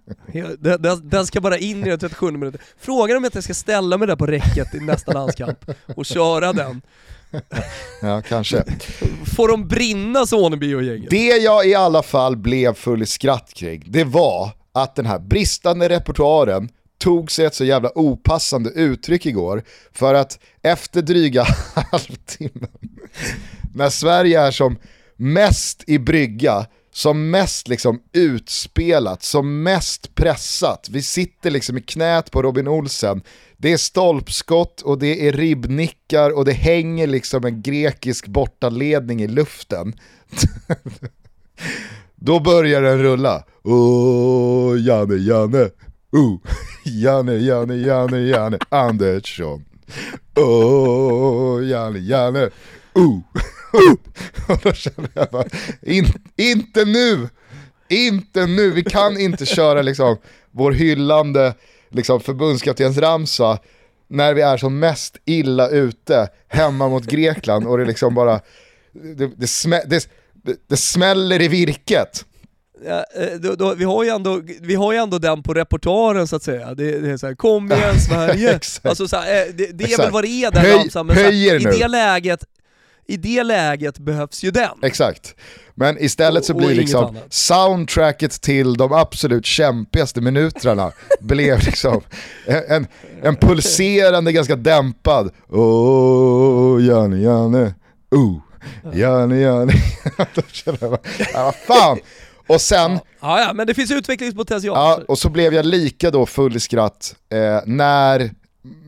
[0.59, 2.61] Den, den, den ska bara in i den 37 minuten.
[2.79, 6.53] Frågar om jag inte ska ställa mig där på räcket i nästa landskamp och köra
[6.53, 6.83] den.
[8.03, 8.65] ja, kanske.
[9.37, 11.11] Får de brinna Soneby och gänget?
[11.11, 15.19] Det jag i alla fall blev full i skratt kring, det var att den här
[15.19, 16.69] bristande repertoaren
[16.99, 19.63] tog sig ett så jävla opassande uttryck igår
[19.93, 21.43] för att efter dryga
[21.75, 22.71] halvtimmen,
[23.75, 24.79] när Sverige är som
[25.17, 26.67] mest i brygga,
[26.99, 33.23] som mest liksom utspelat, som mest pressat, vi sitter liksom i knät på Robin Olsen,
[33.57, 39.29] det är stolpskott och det är ribbnickar och det hänger liksom en grekisk bortaledning i
[39.29, 39.93] luften.
[42.17, 43.45] Då börjar den rulla.
[43.65, 45.71] Åh, Janne, Janne.
[46.13, 46.39] Oh,
[46.85, 49.65] Janne, Janne, Janne, Janne Andersson.
[50.37, 52.51] Åh, Janne, Janne.
[52.95, 53.21] Oh, oh.
[54.49, 55.45] Och då känner jag bara,
[55.83, 56.07] In,
[56.37, 57.29] inte nu!
[57.89, 60.17] Inte nu, vi kan inte köra liksom
[60.51, 61.55] vår hyllande
[61.91, 63.59] liksom, förbundskaptensramsa
[64.09, 68.41] när vi är som mest illa ute hemma mot Grekland och det liksom bara,
[69.17, 70.09] det, det, smä, det,
[70.69, 72.25] det smäller i virket.
[72.85, 76.29] Ja, eh, då, då, vi, har ju ändå, vi har ju ändå den på repertoaren
[76.29, 76.75] så att säga.
[76.75, 78.61] Det, det är såhär, kom igen Sverige!
[78.83, 81.33] alltså, så här, eh, det, det är väl vad det är där ramsan, men här,
[81.33, 82.45] i det läget
[83.09, 84.79] i det läget behövs ju den.
[84.83, 85.35] Exakt.
[85.75, 92.01] Men istället så blir liksom soundtracket till de absolut kämpigaste minuterna blev liksom
[92.69, 92.87] en,
[93.23, 97.75] en pulserande, ganska dämpad Åh, Janne, Janne,
[98.11, 98.39] oh,
[98.95, 99.73] Janne, Janne.
[101.35, 101.99] Vad fan.
[102.47, 102.99] Och sen...
[103.21, 104.77] Ja, ja, men det finns utvecklingspotential.
[104.77, 108.31] Ja, och så blev jag lika då full i skratt eh, när,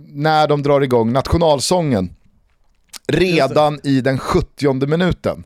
[0.08, 2.10] när de drar igång nationalsången
[3.10, 5.44] redan i den 70 minuten.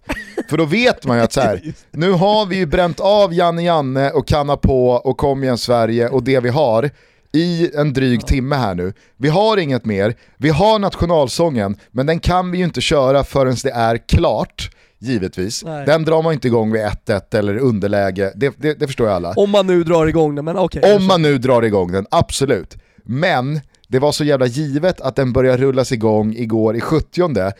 [0.50, 3.62] För då vet man ju att så här, nu har vi ju bränt av Janne
[3.62, 6.90] Janne och Kanna på och Kom igen Sverige och det vi har
[7.32, 8.26] i en dryg ja.
[8.26, 8.92] timme här nu.
[9.16, 13.56] Vi har inget mer, vi har nationalsången, men den kan vi ju inte köra förrän
[13.62, 15.64] det är klart givetvis.
[15.64, 15.86] Nej.
[15.86, 19.32] Den drar man inte igång vid 1-1 eller underläge, det, det, det, förstår ju alla.
[19.36, 20.78] Om man nu drar igång den, men okej.
[20.78, 22.76] Okay, Om man nu drar igång den, absolut.
[23.04, 23.60] Men
[23.94, 27.52] det var så jävla givet att den började rullas igång igår i 70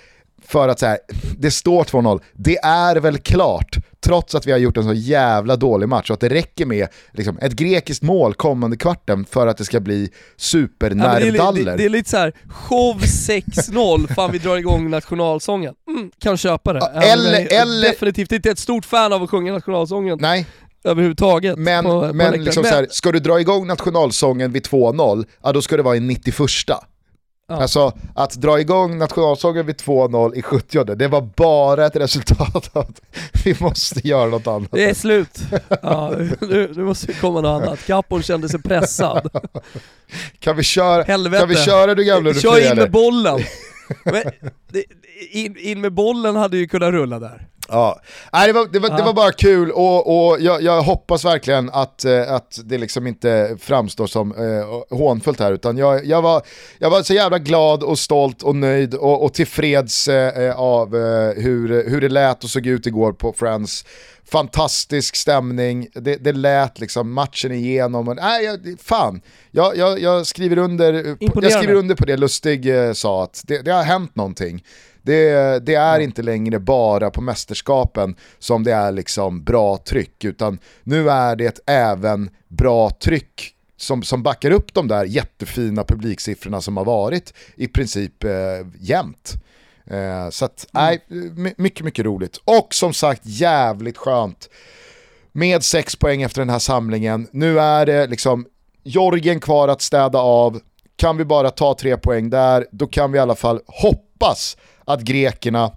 [0.47, 0.99] för att säga,
[1.39, 5.57] det står 2-0, det är väl klart, trots att vi har gjort en så jävla
[5.57, 9.57] dålig match och att det räcker med liksom, ett grekiskt mål kommande kvarten för att
[9.57, 11.35] det ska bli supernervdaller.
[11.37, 15.75] Ja, det, det, det, är lite så här, show 6-0, fan vi drar igång nationalsången.
[15.89, 16.79] Mm, kan köpa det.
[16.79, 20.19] Ja, eller, eller, definitivt inte ett stort fan av att sjunga nationalsången.
[20.21, 20.47] Nej,
[20.85, 21.59] överhuvudtaget.
[21.59, 22.65] Men, på, men, på liksom.
[22.65, 26.01] Så här, ska du dra igång nationalsången vid 2-0, ja då ska det vara i
[26.01, 26.37] 91
[27.49, 27.55] Ja.
[27.55, 32.83] Alltså att dra igång nationalsången vid 2-0 i 70 det var bara ett resultat av
[32.83, 33.01] att
[33.45, 34.69] vi måste göra något annat.
[34.73, 35.39] Det är slut.
[35.83, 37.87] Ja, nu, nu måste vi komma något annat.
[37.87, 39.31] Kapon kände sig pressad.
[40.39, 41.41] Kan vi köra, Helvete.
[41.41, 43.41] kan vi köra du gamla Kör in med bollen.
[44.05, 44.23] Men,
[45.31, 47.49] in, in med bollen hade ju kunnat rulla där.
[47.69, 48.01] Ja,
[48.33, 48.97] Nej, det, var, det, var, ja.
[48.97, 53.07] det var bara kul och, och jag, jag hoppas verkligen att, eh, att det liksom
[53.07, 56.43] inte framstår som eh, hånfullt här utan jag, jag, var,
[56.79, 61.43] jag var så jävla glad och stolt och nöjd och, och tillfreds eh, av eh,
[61.43, 63.85] hur, hur det lät och såg ut igår på Friends.
[64.31, 68.09] Fantastisk stämning, det, det lät liksom matchen igenom.
[68.09, 72.87] Och, nej, jag, fan, jag, jag, jag, skriver under, jag skriver under på det Lustig
[72.87, 74.63] eh, sa, att det, det har hänt någonting
[75.05, 80.59] Det, det är inte längre bara på mästerskapen som det är liksom bra tryck, utan
[80.83, 86.77] nu är det även bra tryck som, som backar upp de där jättefina publiksiffrorna som
[86.77, 88.31] har varit i princip eh,
[88.81, 89.33] jämt.
[89.87, 90.99] Eh, så att, mm.
[91.37, 92.41] nej, mycket, mycket roligt.
[92.45, 94.49] Och som sagt jävligt skönt
[95.33, 97.29] med sex poäng efter den här samlingen.
[97.33, 98.47] Nu är det liksom
[98.83, 100.61] Jorgen kvar att städa av.
[100.97, 105.01] Kan vi bara ta tre poäng där, då kan vi i alla fall hoppas att
[105.01, 105.73] grekerna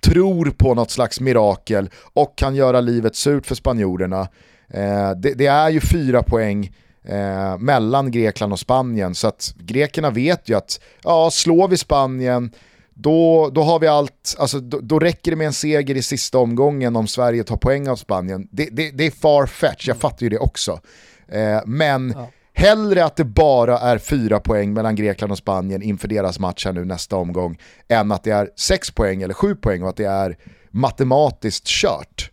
[0.00, 4.28] tror på något slags mirakel och kan göra livet surt för spanjorerna.
[4.68, 6.72] Eh, det, det, är ju fyra poäng
[7.04, 12.52] eh, mellan Grekland och Spanien så att grekerna vet ju att ja, slår vi Spanien
[12.94, 16.38] då, då har vi allt, alltså, då, då, räcker det med en seger i sista
[16.38, 18.48] omgången om Sverige tar poäng av Spanien.
[18.50, 20.80] Det, det, det är far fetch, jag fattar ju det också.
[21.28, 26.08] Eh, men ja hellre att det bara är fyra poäng mellan Grekland och Spanien inför
[26.08, 29.82] deras match här nu nästa omgång, än att det är sex poäng eller sju poäng
[29.82, 30.36] och att det är
[30.70, 32.30] matematiskt kört.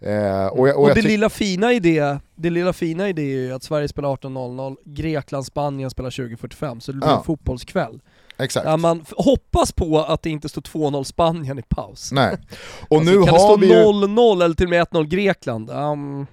[0.00, 3.22] Eh, och, jag, och, och det, lilla fina i det, det lilla fina i det
[3.22, 7.18] är ju att Sverige spelar 18.00, Grekland, Spanien spelar 20.45, så det blir ja.
[7.18, 8.00] en fotbollskväll.
[8.42, 8.66] Exakt.
[8.66, 12.12] Där man hoppas på att det inte står 2-0 Spanien i paus.
[12.12, 12.36] Nej.
[12.88, 14.44] Och alltså, nu kan har det stå 0-0 ju...
[14.44, 16.26] eller till och med 1-0 Grekland, um,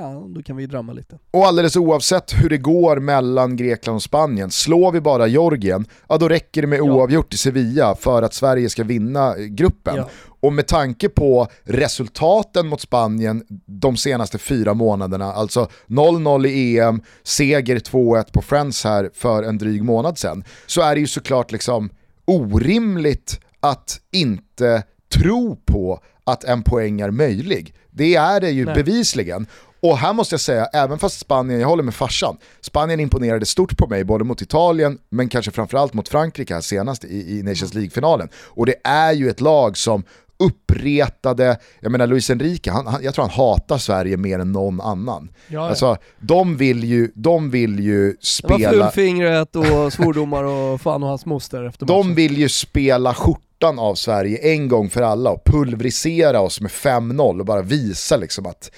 [0.00, 1.18] ja, då kan vi drömma lite.
[1.30, 6.18] Och alldeles oavsett hur det går mellan Grekland och Spanien, slår vi bara Georgien, ja
[6.18, 6.82] då räcker det med ja.
[6.82, 9.96] oavgjort i Sevilla för att Sverige ska vinna gruppen.
[9.96, 10.08] Ja.
[10.44, 17.02] Och med tanke på resultaten mot Spanien de senaste fyra månaderna, alltså 0-0 i EM,
[17.22, 21.52] seger 2-1 på Friends här för en dryg månad sedan, så är det ju såklart
[21.52, 21.90] liksom
[22.24, 24.82] orimligt att inte
[25.14, 27.74] tro på att en poäng är möjlig.
[27.90, 28.74] Det är det ju Nej.
[28.74, 29.46] bevisligen.
[29.84, 33.76] Och här måste jag säga, även fast Spanien, jag håller med farsan, Spanien imponerade stort
[33.76, 37.74] på mig både mot Italien men kanske framförallt mot Frankrike här senast i, i Nations
[37.74, 38.28] League-finalen.
[38.34, 40.04] Och det är ju ett lag som
[40.36, 44.80] uppretade, jag menar Luis Enrique, han, han, jag tror han hatar Sverige mer än någon
[44.80, 45.28] annan.
[45.48, 45.68] Ja, ja.
[45.68, 48.58] Alltså, de vill ju, de vill ju spela...
[48.58, 51.96] Det var flummfingret och svordomar och fan och hans moster efter matchen.
[51.96, 56.70] De vill ju spela skjortan av Sverige en gång för alla och pulverisera oss med
[56.70, 58.70] 5-0 och bara visa liksom att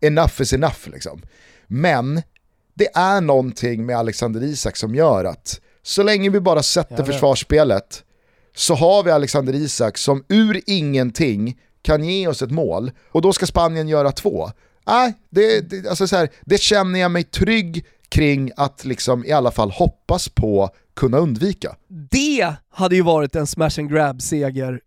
[0.00, 1.22] enough is enough liksom.
[1.66, 2.22] Men
[2.74, 8.04] det är någonting med Alexander Isak som gör att så länge vi bara sätter försvarsspelet
[8.54, 13.32] så har vi Alexander Isak som ur ingenting kan ge oss ett mål och då
[13.32, 14.50] ska Spanien göra två.
[14.86, 19.32] Nej, det, det, alltså så här, det känner jag mig trygg kring att liksom i
[19.32, 21.76] alla fall hoppas på kunna undvika.
[22.10, 24.80] Det hade ju varit en smash and grab-seger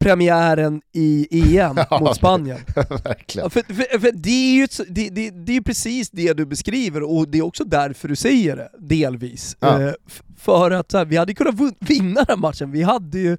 [0.00, 2.58] premiären i EM ja, mot Spanien.
[3.04, 3.50] Verkligen.
[3.50, 7.28] För, för, för det, är ju, det, det, det är precis det du beskriver och
[7.28, 9.56] det är också därför du säger det, delvis.
[9.60, 9.82] Ja.
[9.82, 9.92] Eh,
[10.36, 13.38] för att här, vi hade kunnat vinna den matchen, vi hade ju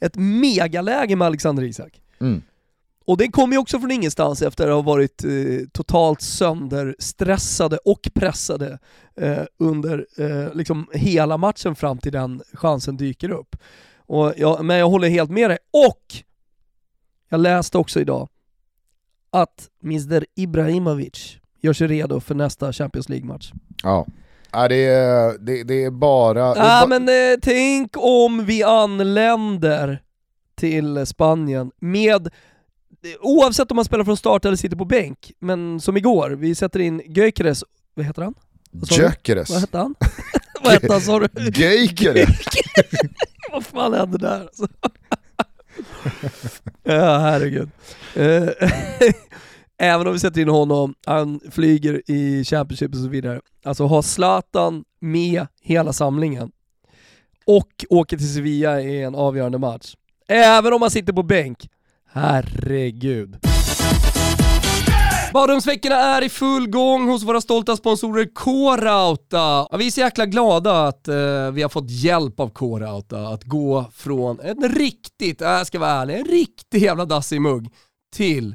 [0.00, 2.00] ett megaläge med Alexander Isak.
[2.20, 2.42] Mm.
[3.08, 5.30] Och det kom ju också från ingenstans efter att ha varit eh,
[5.72, 8.78] totalt sönderstressade och pressade
[9.20, 13.56] eh, under eh, liksom hela matchen fram till den chansen dyker upp.
[14.08, 15.58] Och jag, men jag håller helt med dig.
[15.70, 16.02] Och
[17.28, 18.28] jag läste också idag
[19.30, 23.52] att Mr Ibrahimovic gör sig redo för nästa Champions League-match.
[23.82, 24.06] Ja.
[24.52, 26.38] Ja, det, är, det, det är bara...
[26.38, 30.02] Ja, är ba men eh, tänk om vi anländer
[30.56, 32.28] till Spanien med,
[33.20, 36.80] oavsett om man spelar från start eller sitter på bänk, men som igår, vi sätter
[36.80, 38.34] in Gyökeres, vad heter han?
[38.90, 39.50] Gyökeres?
[39.50, 39.94] Vad hette han?
[40.62, 41.28] vad hette han sa du?
[41.50, 42.28] Gyökeres?
[43.52, 44.66] vad fan hände där alltså?
[46.82, 47.70] ja, herregud.
[48.14, 48.48] Eh,
[49.78, 53.40] även om vi sätter in honom, han flyger i Championship och så vidare.
[53.64, 56.50] Alltså ha Zlatan med hela samlingen
[57.46, 59.94] och åker till Sevilla i en avgörande match.
[60.28, 61.70] Även om han sitter på bänk.
[62.12, 63.47] Herregud.
[65.38, 69.66] Badrumsveckorna är i full gång hos våra stolta sponsorer K-Rauta.
[69.70, 73.44] Ja, vi är så jäkla glada att eh, vi har fått hjälp av K-Rauta att
[73.44, 77.72] gå från en riktigt, äh, jag ska vara ärlig, en riktig jävla dassig mugg
[78.16, 78.54] till,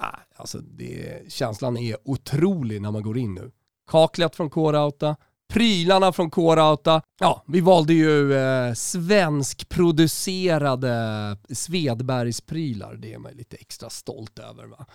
[0.00, 0.06] äh,
[0.36, 3.50] alltså det, känslan är otrolig när man går in nu.
[3.90, 5.16] Kaklet från K-Rauta,
[5.54, 7.02] prylarna från K-Rauta.
[7.20, 12.94] Ja, vi valde ju eh, svenskproducerade Svedbergsprylar.
[12.94, 14.64] Det är man lite extra stolt över.
[14.64, 14.86] Va?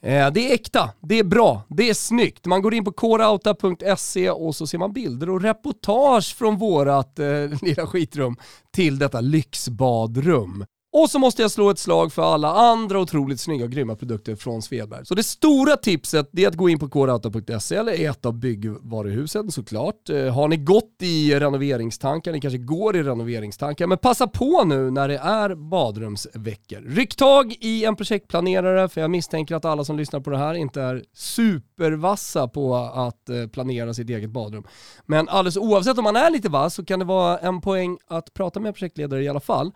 [0.00, 2.46] Eh, det är äkta, det är bra, det är snyggt.
[2.46, 7.26] Man går in på korauta.se och så ser man bilder och reportage från vårat eh,
[7.62, 8.36] lilla skitrum
[8.70, 10.64] till detta lyxbadrum.
[10.94, 14.36] Och så måste jag slå ett slag för alla andra otroligt snygga och grymma produkter
[14.36, 15.06] från Svedberg.
[15.06, 20.10] Så det stora tipset är att gå in på kodauto.se eller ett av byggvaruhusen såklart.
[20.10, 24.90] Eh, har ni gått i renoveringstankar, ni kanske går i renoveringstankar, men passa på nu
[24.90, 26.80] när det är badrumsveckor.
[26.80, 30.54] Ryck tag i en projektplanerare, för jag misstänker att alla som lyssnar på det här
[30.54, 34.64] inte är supervassa på att eh, planera sitt eget badrum.
[35.06, 38.34] Men alldeles oavsett om man är lite vass så kan det vara en poäng att
[38.34, 39.72] prata med projektledare i alla fall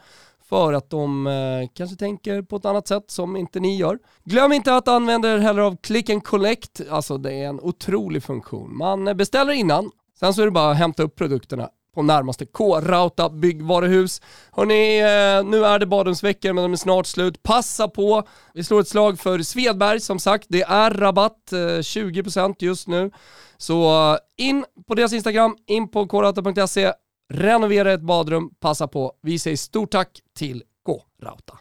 [0.48, 3.98] för att de eh, kanske tänker på ett annat sätt som inte ni gör.
[4.24, 8.22] Glöm inte att använda er heller av Click and Collect, alltså det är en otrolig
[8.22, 8.76] funktion.
[8.76, 9.90] Man beställer innan,
[10.20, 14.22] sen så är det bara att hämta upp produkterna på närmaste K-Rauta byggvaruhus.
[14.52, 17.42] Hörrni, eh, nu är det badrumsveckor men de är snart slut.
[17.42, 18.22] Passa på!
[18.54, 20.46] Vi slår ett slag för Svedberg som sagt.
[20.48, 23.10] Det är rabatt, eh, 20% just nu.
[23.56, 26.92] Så eh, in på deras Instagram, in på krauta.se,
[27.32, 29.12] renovera ett badrum, passa på.
[29.22, 31.58] Vi säger stort tack till K-Rauta.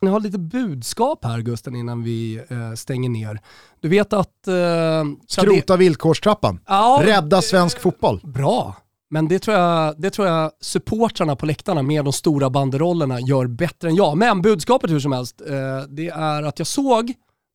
[0.00, 3.40] Ni har lite budskap här Gusten innan vi eh, stänger ner.
[3.80, 4.48] Du vet att...
[4.48, 6.60] Eh, Skrota villkorstrappan.
[6.66, 8.20] Ja, Rädda svensk fotboll.
[8.24, 8.76] Bra.
[9.10, 13.46] Men det tror, jag, det tror jag supportrarna på läktarna med de stora banderollerna gör
[13.46, 14.16] bättre än jag.
[14.16, 17.12] Men budskapet hur som helst, eh, det är att jag såg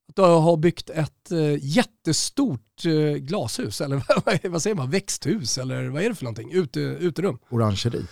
[0.10, 4.04] att du har byggt ett eh, jättestort eh, glashus, eller
[4.49, 6.51] vad säger man, växthus, eller vad är det för någonting?
[6.51, 7.39] Ute, uterum?
[7.49, 8.06] Orangeri.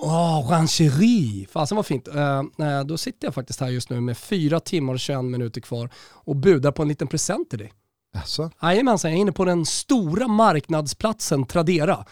[0.00, 1.46] Åh, oh, orangeri!
[1.50, 2.08] Fasen vad fint.
[2.08, 5.90] Uh, då sitter jag faktiskt här just nu med fyra timmar och 21 minuter kvar
[6.10, 7.72] och budar på en liten present till dig.
[8.14, 8.50] Jaså?
[8.62, 12.04] Jajamensan, jag är inne på den stora marknadsplatsen Tradera.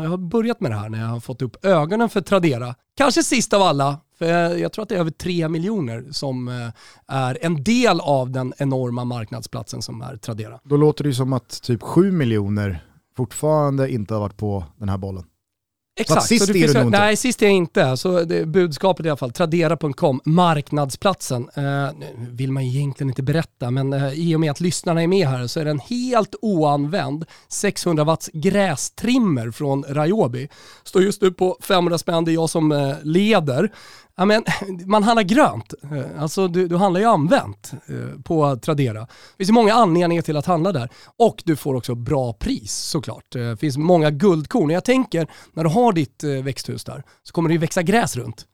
[0.00, 2.74] Jag har börjat med det här när jag har fått upp ögonen för Tradera.
[2.96, 4.26] Kanske sist av alla, för
[4.56, 6.68] jag, tror att det är över 3 miljoner som eh,
[7.08, 10.60] är en del av den enorma marknadsplatsen som är Tradera.
[10.64, 12.84] Då låter det ju som att typ 7 miljoner
[13.16, 15.24] fortfarande inte har varit på den här bollen.
[16.00, 16.26] Exakt.
[16.26, 16.98] sist är du nog inte.
[16.98, 17.96] Nej, sist är jag inte.
[17.96, 21.48] Så det, budskapet i alla fall, tradera.com, marknadsplatsen.
[21.54, 25.28] Eh, vill man egentligen inte berätta, men eh, i och med att lyssnarna är med
[25.28, 30.48] här så är det en helt oanvänd 600 watts grästrimmer från Ryobi.
[30.84, 33.72] Står just nu på 500 spänn, det är jag som eh, leder.
[34.16, 34.44] Ja, men,
[34.86, 35.74] man handlar grönt.
[35.82, 39.00] Eh, alltså du, du handlar ju använt eh, på Tradera.
[39.00, 40.88] Det finns ju många anledningar till att handla där.
[41.18, 43.24] Och du får också bra pris såklart.
[43.32, 44.70] Det finns många guldkorn.
[44.70, 48.46] Jag tänker, när du har ditt växthus där så kommer det ju växa gräs runt.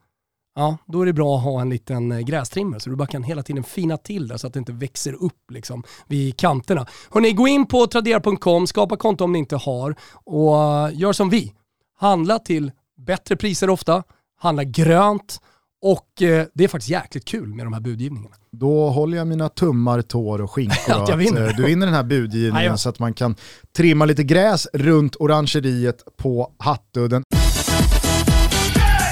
[0.59, 3.43] Ja, då är det bra att ha en liten grästrimmer så du bara kan hela
[3.43, 6.87] tiden fina till det så att det inte växer upp liksom vid kanterna.
[7.11, 11.55] Hörrni, gå in på tradera.com, skapa konto om ni inte har och gör som vi.
[11.99, 14.03] Handla till bättre priser ofta,
[14.39, 15.41] handla grönt
[15.83, 18.35] och eh, det är faktiskt jäkligt kul med de här budgivningarna.
[18.51, 21.21] Då håller jag mina tummar, tår och skinkor att, att.
[21.21, 23.37] Eh, du vinner den här budgivningen så att man kan
[23.77, 27.23] trimma lite gräs runt orangeriet på Hattudden.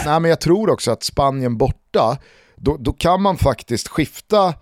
[0.06, 2.18] Nej, men jag tror också att Spanien borta,
[2.56, 4.54] då, då kan man faktiskt skifta eh,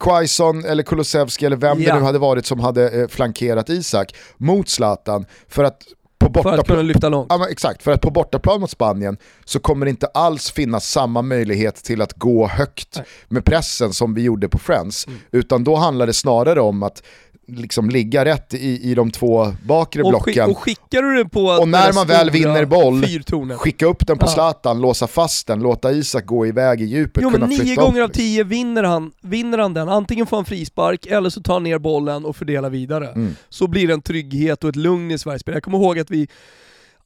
[0.00, 1.92] Quaison eller Kulusevski eller vem ja.
[1.92, 5.82] det nu hade varit som hade flankerat Isak mot Zlatan för att
[6.26, 7.26] på bortaplan, för att kunna lyfta långt.
[7.30, 11.22] Ja, exakt, för att på bortaplan mot Spanien så kommer det inte alls finnas samma
[11.22, 13.06] möjlighet till att gå högt Nej.
[13.28, 15.06] med pressen som vi gjorde på Friends.
[15.06, 15.18] Mm.
[15.30, 17.02] Utan då handlar det snarare om att
[17.46, 20.50] liksom ligga rätt i, i de två bakre och blocken.
[20.50, 23.58] Och skickar du den på Och när man väl vinner boll, fyrtornen.
[23.58, 24.30] skicka upp den på ja.
[24.30, 27.22] Zlatan, låsa fast den, låta Isak gå iväg i djupet.
[27.22, 29.88] Jo men nio gånger av tio vinner han, vinner han den.
[29.88, 33.08] Antingen får han frispark eller så tar han ner bollen och fördelar vidare.
[33.08, 33.36] Mm.
[33.48, 35.54] Så blir det en trygghet och ett lugn i Sveriges spel.
[35.54, 36.28] Jag kommer ihåg att vi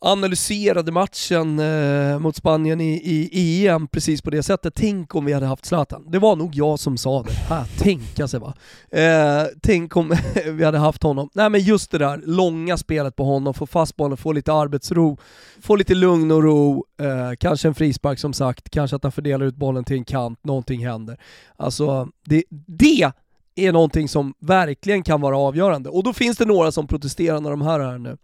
[0.00, 4.74] analyserade matchen eh, mot Spanien i, i EM precis på det sättet.
[4.74, 6.10] Tänk om vi hade haft Zlatan.
[6.10, 7.30] Det var nog jag som sa det.
[7.30, 8.54] Ah, här, tänka alltså, sig va.
[8.90, 11.30] Eh, tänk om vi hade haft honom.
[11.34, 15.18] Nej men just det där långa spelet på honom, få fast bollen, få lite arbetsro,
[15.62, 19.46] få lite lugn och ro, eh, kanske en frispark som sagt, kanske att han fördelar
[19.46, 21.20] ut bollen till en kant, någonting händer.
[21.56, 23.12] Alltså, det, det
[23.56, 25.88] är någonting som verkligen kan vara avgörande.
[25.88, 28.16] Och då finns det några som protesterar när de här är nu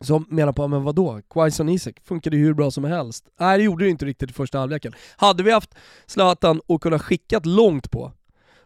[0.00, 1.20] som menar på, men vadå?
[1.30, 3.24] Quaison Isak funkade ju hur bra som helst.
[3.40, 4.94] Nej det gjorde det inte riktigt i första halvleken.
[5.16, 5.74] Hade vi haft
[6.06, 8.12] Zlatan och kunnat skickat långt på,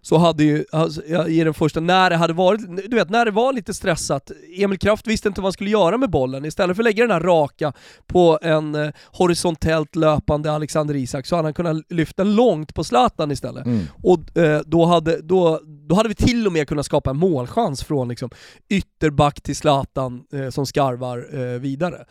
[0.05, 3.31] så hade ju, alltså, i den första, när det hade varit, du vet när det
[3.31, 6.83] var lite stressat, Emil Kraft visste inte vad han skulle göra med bollen, istället för
[6.83, 7.73] att lägga den här raka
[8.07, 13.31] på en eh, horisontellt löpande Alexander Isak så hade han kunnat lyfta långt på Zlatan
[13.31, 13.67] istället.
[13.67, 13.85] Mm.
[14.03, 17.85] Och eh, då, hade, då, då hade vi till och med kunnat skapa en målchans
[17.85, 18.31] från liksom,
[18.69, 22.05] ytterback till Zlatan eh, som skarvar eh, vidare.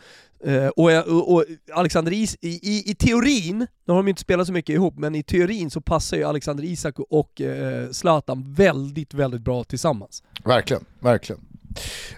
[0.46, 4.46] Uh, och, och, och, Alexander Is i, i, i, teorin, nu har de inte spelat
[4.46, 9.14] så mycket ihop, men i teorin så passar ju Alexander Isak och uh, Zlatan väldigt,
[9.14, 10.22] väldigt bra tillsammans.
[10.44, 11.40] Verkligen, verkligen.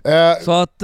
[0.04, 0.44] Eh.
[0.44, 0.78] Så att,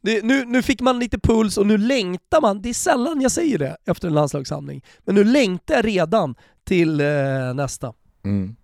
[0.00, 3.30] det, nu, nu fick man lite puls och nu längtar man, det är sällan jag
[3.30, 6.34] säger det efter en landslagssamling, men nu längtar jag redan
[6.64, 7.02] till
[7.54, 7.92] nästa.
[8.24, 8.56] Mm.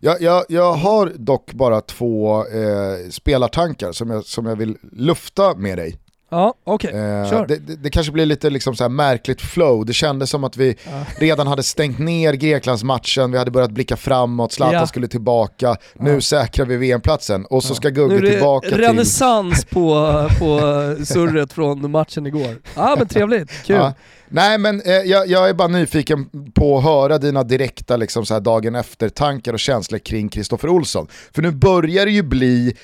[0.00, 5.56] Jag, jag, jag har dock bara två eh, spelartankar som jag, som jag vill lufta
[5.56, 5.98] med dig.
[6.30, 6.90] Ja, okej.
[6.90, 7.00] Okay.
[7.00, 10.56] Eh, det, det, det, kanske blir lite liksom så märkligt flow, det kändes som att
[10.56, 11.04] vi ja.
[11.18, 14.86] redan hade stängt ner Greklandsmatchen, vi hade börjat blicka framåt, Zlatan ja.
[14.86, 16.20] skulle tillbaka, nu ja.
[16.20, 18.78] säkrar vi VM-platsen och så ska Gugge tillbaka till...
[18.78, 19.90] renässans på,
[20.38, 20.58] på
[21.04, 22.56] surret från matchen igår.
[22.74, 23.92] Ja men trevligt, kul.
[24.28, 28.40] Nej men eh, jag, jag, är bara nyfiken på att höra dina direkta liksom, så
[28.40, 31.06] dagen efter-tankar och känslor kring Kristoffer Olsson.
[31.34, 32.76] För nu börjar det ju bli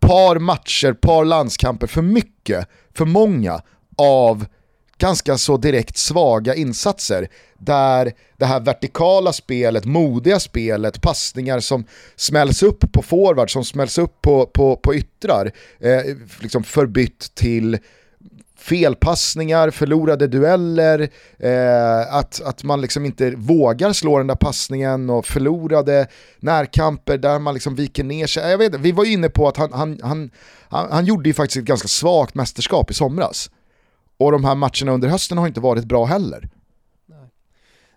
[0.00, 3.62] par matcher, par landskamper för mycket, för många
[3.98, 4.46] av
[5.00, 7.28] ganska så direkt svaga insatser
[7.58, 11.84] där det här vertikala spelet, modiga spelet, passningar som
[12.16, 17.78] smälls upp på forward, som smälls upp på, på, på yttrar, eh, liksom förbytt till
[18.60, 21.08] felpassningar, förlorade dueller,
[21.38, 26.06] eh, att, att man liksom inte vågar slå den där passningen och förlorade
[26.40, 28.50] närkamper där man liksom viker ner sig.
[28.50, 30.30] Jag vet, vi var ju inne på att han, han, han,
[30.68, 33.50] han, han gjorde ju faktiskt ett ganska svagt mästerskap i somras.
[34.18, 36.48] Och de här matcherna under hösten har inte varit bra heller.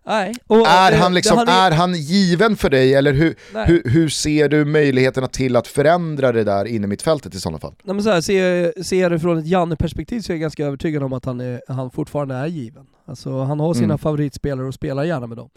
[0.06, 0.34] Nej.
[0.48, 1.52] Och, är, han liksom, hade...
[1.52, 3.36] är han given för dig eller hur,
[3.66, 7.60] hur, hur, ser du möjligheterna till att förändra det där inne mitt fältet i sådana
[7.60, 7.76] fall?
[7.84, 10.66] Nej, men så här, ser, ser jag det från ett Janne-perspektiv så är jag ganska
[10.66, 12.86] övertygad om att han, är, han fortfarande är given.
[13.06, 13.98] Alltså, han har sina mm.
[13.98, 15.50] favoritspelare och spelar gärna med dem.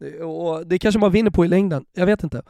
[0.00, 2.42] Det, och det kanske man vinner på i längden, jag vet inte.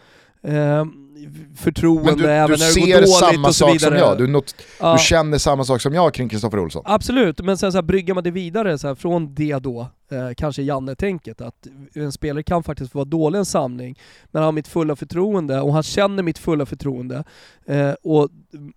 [0.42, 1.09] Um,
[1.57, 3.99] förtroende du, även du när det går dåligt samma och så vidare.
[3.99, 4.18] Som jag.
[4.18, 4.92] Du, not, ja.
[4.92, 6.82] du känner samma sak som jag kring Kristoffer Olsson?
[6.84, 10.30] Absolut, men sen så här, bryggar man det vidare så här, från det då, eh,
[10.36, 14.68] kanske Janne-tänket, att en spelare kan faktiskt vara dålig en samling, men han har mitt
[14.68, 17.24] fulla förtroende och han känner mitt fulla förtroende.
[17.66, 18.28] Eh, och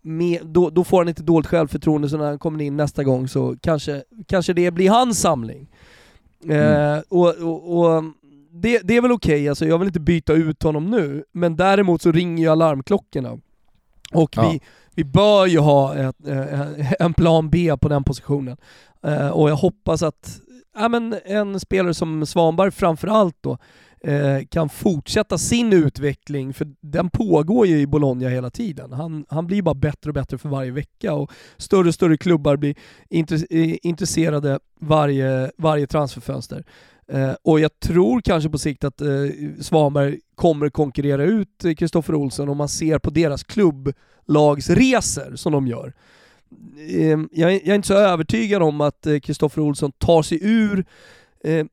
[0.01, 3.27] med, då, då, får han inte dåligt självförtroende, så när han kommer in nästa gång
[3.27, 5.69] så kanske, kanske det blir hans samling.
[6.49, 7.03] Eh, mm.
[7.09, 8.03] och, och, och
[8.51, 9.49] det, det är väl okej, okay.
[9.49, 13.37] alltså jag vill inte byta ut honom nu, men däremot så ringer ju alarmklockorna.
[14.13, 14.49] Och ja.
[14.49, 14.61] vi,
[14.95, 18.57] vi bör ju ha ett, eh, en plan B på den positionen.
[19.03, 20.39] Eh, och jag hoppas att
[20.75, 23.57] ja, men en spelare som Svanberg framförallt då
[24.03, 28.91] eh, kan fortsätta sin utveckling, för den pågår ju i Bologna hela tiden.
[28.91, 32.57] Han, han blir bara bättre och bättre för varje vecka och större och större klubbar
[32.57, 32.75] blir
[33.09, 36.63] eh, intresserade varje, varje transferfönster.
[37.07, 39.07] Eh, och jag tror kanske på sikt att eh,
[39.59, 45.93] Svanberg kommer konkurrera ut Kristoffer Olsson om man ser på deras klubblagsresor som de gör.
[46.89, 50.85] Ehm, jag, är inte så övertygad om att eh, Kristoffer Olsson tar sig ur
[51.43, 51.65] eh,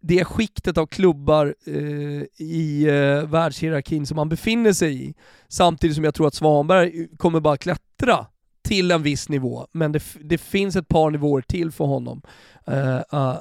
[0.00, 5.14] det skiktet av klubbar eh, i eh, världshierarkin som han befinner sig i.
[5.48, 8.26] Samtidigt som jag tror att Svanberg kommer bara klättra
[8.66, 12.22] till en viss nivå, men det, det finns ett par nivåer till för honom
[12.70, 13.00] uh,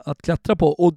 [0.10, 0.68] att klättra på.
[0.68, 0.94] Och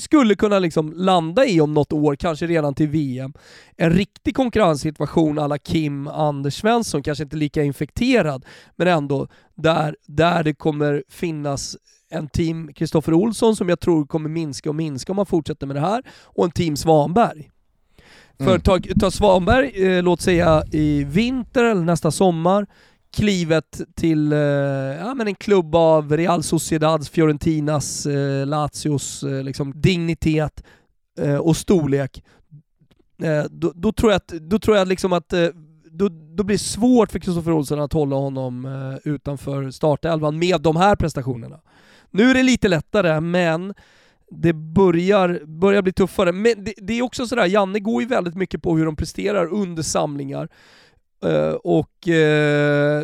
[0.00, 3.32] skulle kunna liksom landa i om något år, kanske redan till VM,
[3.76, 8.44] en riktig konkurrenssituation alla Kim Anders Svensson, kanske inte lika infekterad,
[8.76, 11.76] men ändå där, där det kommer finnas
[12.10, 15.76] en team Kristoffer Olsson som jag tror kommer minska och minska om man fortsätter med
[15.76, 17.48] det här, och en team Svanberg.
[18.38, 18.60] För mm.
[18.60, 22.66] ta, ta Svanberg, eh, låt säga i vinter eller nästa sommar,
[23.12, 29.80] klivet till eh, ja, men en klubb av Real Sociedads, Fiorentinas, eh, Lazios eh, liksom
[29.80, 30.64] dignitet
[31.20, 32.24] eh, och storlek,
[33.22, 35.48] eh, då, då, tror jag att, då tror jag liksom att eh,
[35.90, 40.60] då, då blir det svårt för Kristoffer Olsson att hålla honom eh, utanför startelvan med
[40.60, 41.60] de här prestationerna.
[42.10, 43.74] Nu är det lite lättare, men
[44.30, 46.32] det börjar, börjar bli tuffare.
[46.32, 49.46] Men det, det är också sådär, Janne går ju väldigt mycket på hur de presterar
[49.52, 50.48] under samlingar.
[51.24, 52.12] Uh, och uh,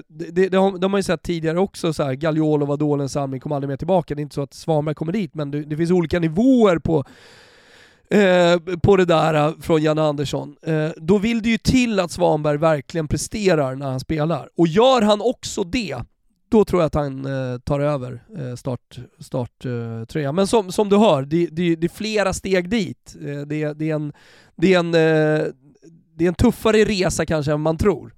[0.09, 3.03] det, det, det, har, man har ju sett tidigare också, så här, Gagliolo var dålig
[3.03, 4.15] en samling, kom aldrig mer tillbaka.
[4.15, 7.05] Det är inte så att Svanberg kommer dit, men det, det finns olika nivåer på,
[8.15, 10.57] uh, på det där från Janne Andersson.
[10.97, 14.49] då vill det ju till att Svanberg verkligen presterar när han spelar.
[14.57, 15.97] Och gör han också det,
[16.49, 17.27] då tror jag att han
[17.65, 18.23] tar över
[18.57, 20.35] start, starttröjan.
[20.35, 23.17] Men som, som du hör, det, det, det är flera steg dit.
[23.47, 24.13] det, det är en,
[24.57, 24.95] det är en
[26.19, 28.13] det är en tuffare resa kanske än man tror.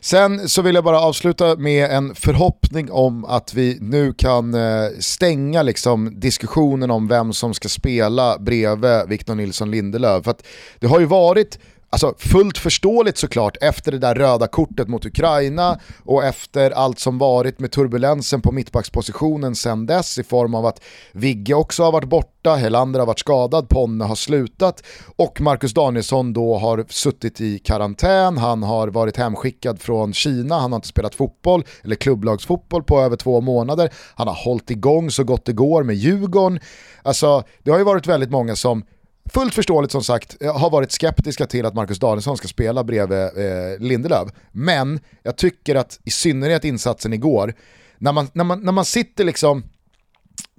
[0.00, 4.88] Sen så vill jag bara avsluta med en förhoppning om att vi nu kan eh,
[5.00, 10.24] stänga liksom diskussionen om vem som ska spela bredvid Victor Nilsson Lindelöf.
[10.24, 10.46] För att
[10.78, 11.58] det har ju varit
[11.92, 17.18] Alltså fullt förståeligt såklart efter det där röda kortet mot Ukraina och efter allt som
[17.18, 20.82] varit med turbulensen på mittbackspositionen sen dess i form av att
[21.12, 24.82] Vigge också har varit borta, Helander har varit skadad, Ponne har slutat
[25.16, 30.72] och Marcus Danielsson då har suttit i karantän, han har varit hemskickad från Kina, han
[30.72, 35.24] har inte spelat fotboll eller klubblagsfotboll på över två månader, han har hållit igång så
[35.24, 36.60] gott det går med Djurgården.
[37.02, 38.82] Alltså det har ju varit väldigt många som
[39.30, 43.78] fullt förståeligt som sagt, har varit skeptiska till att Marcus Danielsson ska spela bredvid eh,
[43.78, 44.28] Lindelöf.
[44.52, 47.54] Men jag tycker att i synnerhet insatsen igår,
[47.98, 49.62] när man, när man, när man sitter liksom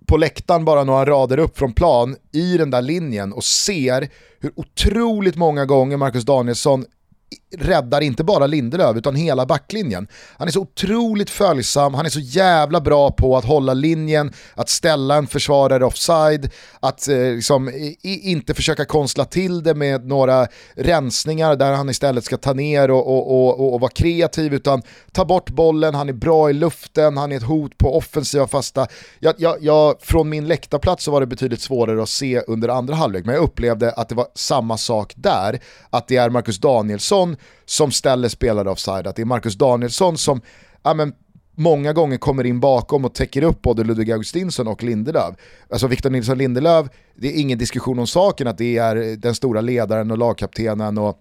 [0.06, 4.10] på läktaren bara några rader upp från plan i den där linjen och ser
[4.40, 6.86] hur otroligt många gånger Marcus Danielsson
[7.58, 10.08] räddar inte bara Lindelöf utan hela backlinjen.
[10.38, 14.70] Han är så otroligt följsam, han är så jävla bra på att hålla linjen, att
[14.70, 20.48] ställa en försvarare offside, att eh, liksom, i, inte försöka konstla till det med några
[20.76, 24.82] rensningar där han istället ska ta ner och, och, och, och, vara kreativ utan
[25.12, 28.88] ta bort bollen, han är bra i luften, han är ett hot på offensiva fasta.
[29.20, 32.96] Jag, jag, jag, från min läktarplats så var det betydligt svårare att se under andra
[32.96, 37.23] halvlek men jag upplevde att det var samma sak där, att det är Marcus Danielsson
[37.24, 40.42] Danielsson som ställer spelare offside, att det är Marcus Danielsson som
[40.84, 41.14] ja, men,
[41.56, 45.36] många gånger kommer in bakom och täcker upp både Ludvig Augustinsson och Lindelöf.
[45.70, 49.62] Alltså Victor Nilsson Lindelöf, det är ingen diskussion om saken att det är den stora
[49.62, 51.20] ledaren och lagkaptenen och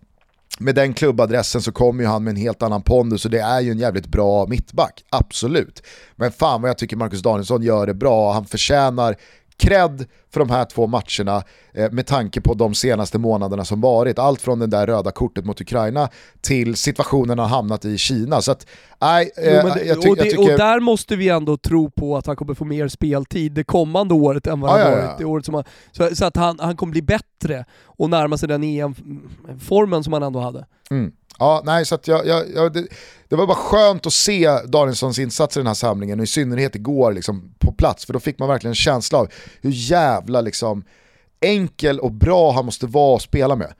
[0.58, 3.60] med den klubbadressen så kommer ju han med en helt annan pondus och det är
[3.60, 5.82] ju en jävligt bra mittback, absolut.
[6.16, 9.16] Men fan vad jag tycker Marcus Danielsson gör det bra, han förtjänar
[9.62, 11.43] cred för de här två matcherna
[11.74, 14.18] eh, med tanke på de senaste månaderna som varit.
[14.18, 16.09] Allt från det där röda kortet mot Ukraina
[16.40, 18.43] till situationen han hamnat i Kina.
[18.43, 18.66] Så att,
[19.01, 20.52] nej, eh, jo, det, jag, ty och, det, jag tycker...
[20.52, 24.14] och, där måste vi ändå tro på att han kommer få mer speltid det kommande
[24.14, 26.59] året än vad ah, han ja, varit det året som han, så, så, att han,
[26.60, 30.66] han kommer bli bättre och närma sig den EM-formen som han ändå hade.
[30.90, 31.12] Mm.
[31.43, 32.86] Ja, nej, så jag, jag, jag det,
[33.28, 36.74] det, var bara skönt att se Danielssons insatser i den här samlingen och i synnerhet
[36.74, 39.28] igår liksom, på plats för då fick man verkligen en känsla av
[39.62, 40.85] hur jävla liksom,
[41.40, 43.73] enkel och bra han måste vara att spela med.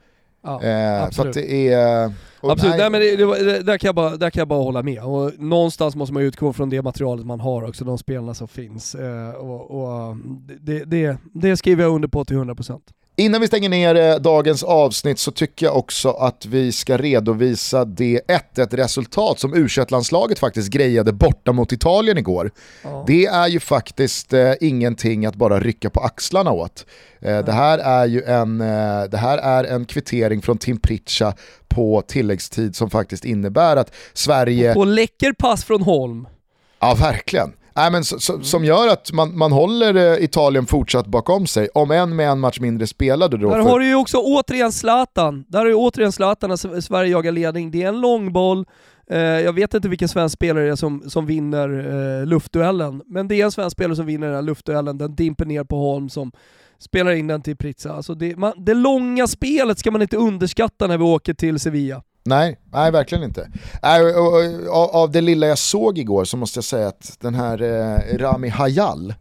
[0.43, 2.13] Ja, eh, det är...
[2.41, 2.77] Absolut, nej.
[2.77, 5.03] nej men det, det, där, kan jag bara, där kan jag bara hålla med.
[5.03, 8.95] Och någonstans måste man utgå från det materialet man har också, de spelarna som finns.
[8.95, 10.17] Eh, och, och
[10.61, 12.81] det, det, det skriver jag under på till 100%.
[13.15, 17.85] Innan vi stänger ner eh, dagens avsnitt så tycker jag också att vi ska redovisa
[17.85, 18.21] det
[18.55, 22.51] 1-1 resultat som u landslaget faktiskt grejade borta mot Italien igår.
[22.83, 23.03] Ja.
[23.07, 26.85] Det är ju faktiskt eh, ingenting att bara rycka på axlarna åt.
[27.21, 31.33] Eh, det, här är ju en, eh, det här är en kvittering från Tim Pritcha
[31.67, 34.73] på tilläggstid som faktiskt innebär att Sverige...
[34.73, 36.27] På läcker pass från Holm.
[36.79, 37.53] Ja, verkligen.
[37.75, 41.67] Nej, men så, så, som gör att man, man håller eh, Italien fortsatt bakom sig,
[41.73, 43.49] om än med en match mindre spelade då.
[43.49, 43.69] Där för...
[43.69, 47.71] har du ju också återigen Zlatan, där har du återigen Zlatan när Sverige jagar ledning.
[47.71, 48.65] Det är en långboll,
[49.09, 51.69] eh, jag vet inte vilken svensk spelare det är som, som vinner
[52.19, 55.45] eh, luftduellen, men det är en svensk spelare som vinner den här luftduellen, den dimper
[55.45, 56.31] ner på Holm som
[56.79, 57.93] spelar in den till Pritza.
[57.93, 62.03] Alltså det, man, det långa spelet ska man inte underskatta när vi åker till Sevilla.
[62.25, 63.49] Nej, nej verkligen inte.
[64.71, 68.49] Av det lilla jag såg igår så måste jag säga att den här eh, Rami
[68.49, 69.13] Hayal,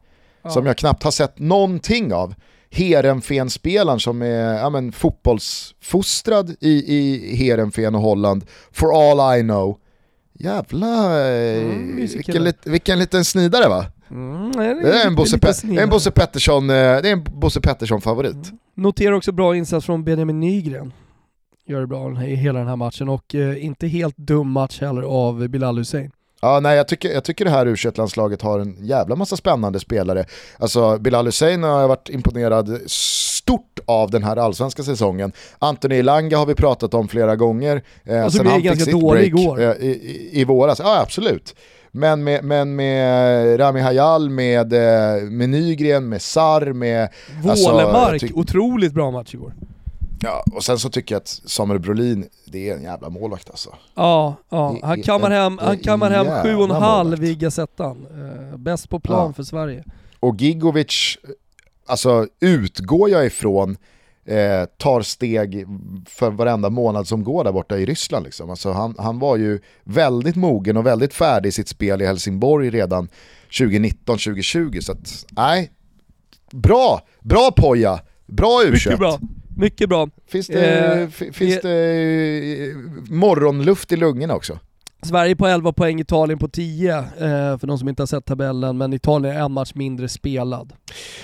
[0.42, 0.50] ja.
[0.50, 2.34] som jag knappt har sett någonting av,
[2.70, 9.78] Heerenveen-spelaren som är ja, men, fotbollsfostrad i, i Heerenveen och Holland, for all I know.
[10.32, 13.86] Jävla, eh, mm, vilken, lit, vilken liten snidare va?
[14.10, 17.24] Mm, det, är det är en Bosse, Pe en Bosse Pettersson, eh, det är en
[17.24, 18.32] Bosse Pettersson-favorit.
[18.32, 18.58] Mm.
[18.74, 20.92] Noterar också bra insats från Benjamin Nygren
[21.72, 25.02] gör det bra i hela den här matchen och eh, inte helt dum match heller
[25.02, 26.10] av Bilal Hussein.
[26.44, 29.80] Ja, nej, jag, tycker, jag tycker det här u landslaget har en jävla massa spännande
[29.80, 30.24] spelare.
[30.58, 35.32] Alltså Bilal Hussein har jag varit imponerad stort av den här allsvenska säsongen.
[35.58, 37.82] Anthony Elanga har vi pratat om flera gånger.
[38.04, 39.60] Eh, alltså blev ganska dålig igår.
[39.60, 41.54] Eh, i, i, I våras, ja absolut.
[41.90, 47.08] Men med, men med Rami Hayal, med, eh, med Nygren, med Sar, med...
[47.42, 49.54] Wålemark, alltså, otroligt bra match igår.
[50.22, 53.74] Ja, och sen så tycker jag att Samuel Brolin, det är en jävla målvakt alltså.
[53.94, 54.78] Ja, ja.
[54.82, 58.06] han kammar hem, han kammar hem sju och en halv i Gazettan.
[58.06, 59.32] Uh, bäst på plan ja.
[59.32, 59.84] för Sverige.
[60.20, 61.18] Och Gigovic,
[61.86, 63.76] alltså utgår jag ifrån,
[64.24, 65.66] eh, tar steg
[66.06, 68.24] för varenda månad som går där borta i Ryssland.
[68.24, 68.50] Liksom.
[68.50, 72.70] Alltså han, han var ju väldigt mogen och väldigt färdig i sitt spel i Helsingborg
[72.70, 73.08] redan
[73.50, 74.80] 2019-2020.
[74.80, 75.70] Så att, nej,
[76.52, 79.18] bra, bra Poja, bra u Mycket bra.
[79.56, 80.08] Mycket bra.
[80.26, 82.76] Finns det, eh, finns det eh,
[83.10, 84.58] morgonluft i lungorna också?
[85.06, 87.04] Sverige på 11 poäng, Italien på 10 eh,
[87.58, 90.72] för de som inte har sett tabellen, men Italien är en match mindre spelad.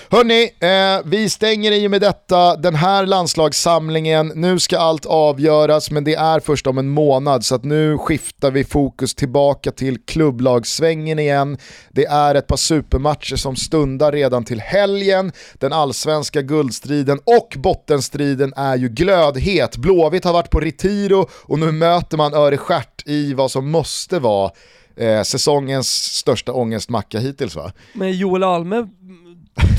[0.09, 4.31] Hörni, eh, vi stänger i och med detta den här landslagssamlingen.
[4.35, 8.51] Nu ska allt avgöras, men det är först om en månad, så att nu skiftar
[8.51, 11.57] vi fokus tillbaka till klubblagssvängen igen.
[11.89, 15.31] Det är ett par supermatcher som stundar redan till helgen.
[15.53, 19.77] Den allsvenska guldstriden och bottenstriden är ju glödhet.
[19.77, 24.51] Blåvitt har varit på Retiro och nu möter man Örestjärt i vad som måste vara
[24.95, 27.71] eh, säsongens största ångestmacka hittills va?
[27.93, 28.87] Men Joel Alme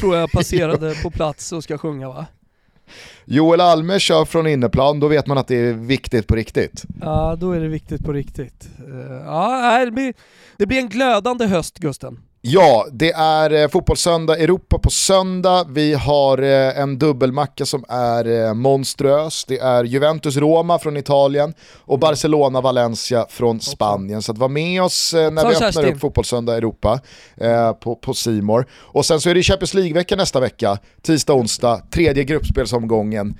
[0.00, 2.26] tror jag passerade på plats och ska sjunga va?
[3.24, 6.84] Joel Alme kör från inneplan, då vet man att det är viktigt på riktigt.
[7.00, 8.68] Ja, då är det viktigt på riktigt.
[8.88, 10.14] Uh, ja, det blir,
[10.56, 12.18] det blir en glödande höst Gusten.
[12.42, 15.66] Ja, det är eh, Fotbollssöndag Europa på söndag.
[15.68, 19.44] Vi har eh, en dubbelmacka som är eh, monstruös.
[19.44, 24.22] Det är Juventus-Roma från Italien och Barcelona-Valencia från Spanien.
[24.22, 27.00] Så att vara med oss när vi öppnar upp Fotbollssöndag Europa
[27.36, 28.66] eh, på, på Simor.
[28.72, 33.38] Och sen så är det Champions League-vecka nästa vecka, tisdag, onsdag, tredje gruppspelsomgången.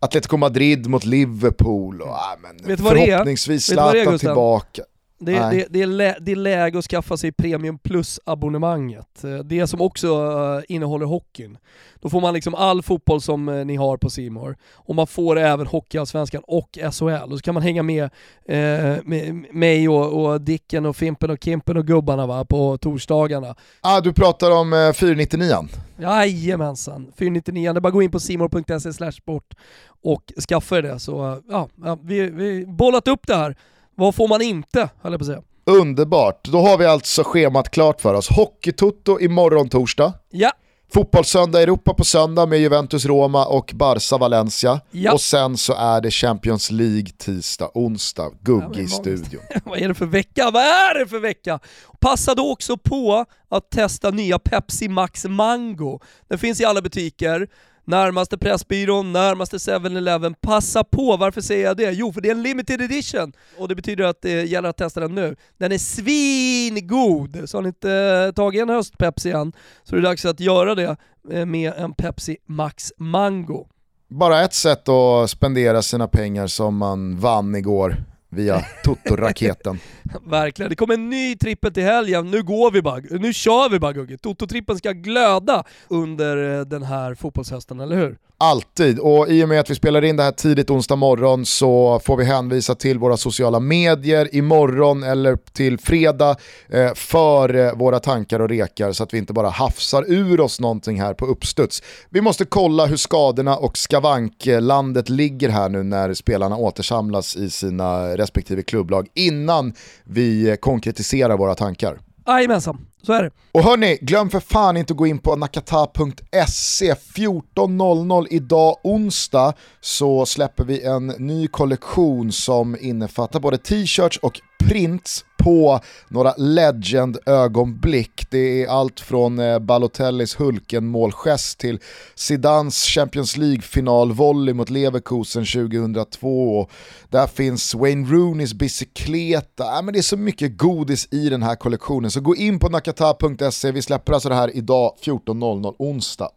[0.00, 4.82] Atletico Madrid mot Liverpool och ah, men, förhoppningsvis Zlatan tillbaka.
[5.24, 9.24] Det, det, det, är lä, det är läge att skaffa sig Premium Plus-abonnemanget.
[9.24, 11.58] Eh, det som också eh, innehåller hockeyn.
[12.02, 15.38] Då får man liksom all fotboll som eh, ni har på Simor och man får
[15.38, 17.32] även Hockeyallsvenskan och SHL.
[17.32, 18.04] Och så kan man hänga med,
[18.44, 23.54] eh, med mig och, och, Dicken och Fimpen och Kimpen och gubbarna va, på torsdagarna.
[23.80, 28.20] Ah, du pratar om eh, 499 Jajamensan, 499 det är bara att gå in på
[28.20, 29.54] simor.se sport
[30.02, 30.98] och skaffa det.
[30.98, 33.56] Så ja, ja vi har bollat upp det här
[33.94, 35.42] vad får man inte, höll jag på att säga.
[35.64, 38.28] Underbart, då har vi alltså schemat klart för oss.
[38.28, 40.12] Hockeytutto imorgon torsdag.
[40.30, 40.52] Ja.
[40.94, 44.80] Fotbollssöndag Europa på söndag med Juventus Roma och Barca Valencia.
[44.90, 45.12] Ja.
[45.12, 49.42] Och sen så är det Champions League tisdag, onsdag, Gugge ja, i studion.
[49.64, 50.50] Vad är det för vecka?
[50.50, 51.58] Vad är det för vecka?
[52.00, 56.00] Passa då också på att testa nya Pepsi Max Mango.
[56.28, 57.48] Den finns i alla butiker
[57.84, 60.34] närmaste Pressbyrån, närmaste 7-Eleven.
[60.40, 61.92] Passa på, varför säger jag det?
[61.92, 65.00] Jo, för det är en limited edition och det betyder att det gäller att testa
[65.00, 65.36] den nu.
[65.58, 67.42] Den är svingod!
[67.50, 69.52] Så har ni inte eh, tagit en höstpepsi än
[69.82, 70.96] så är det dags att göra det
[71.30, 73.66] eh, med en Pepsi Max Mango.
[74.08, 77.96] Bara ett sätt att spendera sina pengar som man vann igår
[78.32, 79.78] via Toto-raketen.
[80.26, 82.30] Verkligen, det kommer en ny trippel till helgen.
[82.30, 84.18] Nu går vi bara, nu kör vi bara Gugge.
[84.18, 88.18] Toto-trippeln ska glöda under eh, den här fotbollshösten, eller hur?
[88.42, 92.00] Alltid, och i och med att vi spelar in det här tidigt onsdag morgon så
[92.04, 96.36] får vi hänvisa till våra sociala medier imorgon eller till fredag
[96.68, 100.60] eh, för eh, våra tankar och rekar så att vi inte bara hafsar ur oss
[100.60, 101.82] någonting här på uppstuds.
[102.10, 108.16] Vi måste kolla hur skadorna och skavanklandet ligger här nu när spelarna återsamlas i sina
[108.16, 109.74] respektive klubblag innan
[110.04, 111.98] vi eh, konkretiserar våra tankar.
[112.26, 113.30] Jajamensan, så är det.
[113.52, 116.94] Och hörni, glöm för fan inte att gå in på nakata.se.
[116.94, 125.24] 14.00 idag onsdag så släpper vi en ny kollektion som innefattar både t-shirts och prints
[125.42, 128.26] på några legend-ögonblick.
[128.30, 131.78] Det är allt från eh, Balotellis Hulken-målgest till
[132.14, 136.58] Zidans Champions League-finalvolley mot Leverkusen 2002.
[136.58, 136.70] Och
[137.10, 139.76] där finns Wayne Rooneys bicykleta.
[139.76, 142.68] Äh, men det är så mycket godis i den här kollektionen, så gå in på
[142.68, 143.72] nakata.se.
[143.72, 146.28] Vi släpper alltså det här idag 14.00 onsdag.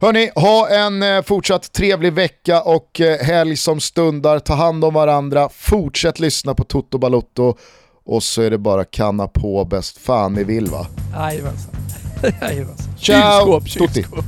[0.00, 4.38] Hörni, ha en eh, fortsatt trevlig vecka och eh, helg som stundar.
[4.38, 7.56] Ta hand om varandra, fortsätt lyssna på Toto Balotto
[8.04, 10.86] och så är det bara kanna på bäst fan ni vill va?
[11.14, 11.74] Jajamensan.
[12.98, 13.40] Ciao!
[13.46, 13.94] Kylskåp, kylskåp.
[13.94, 14.24] Tutti.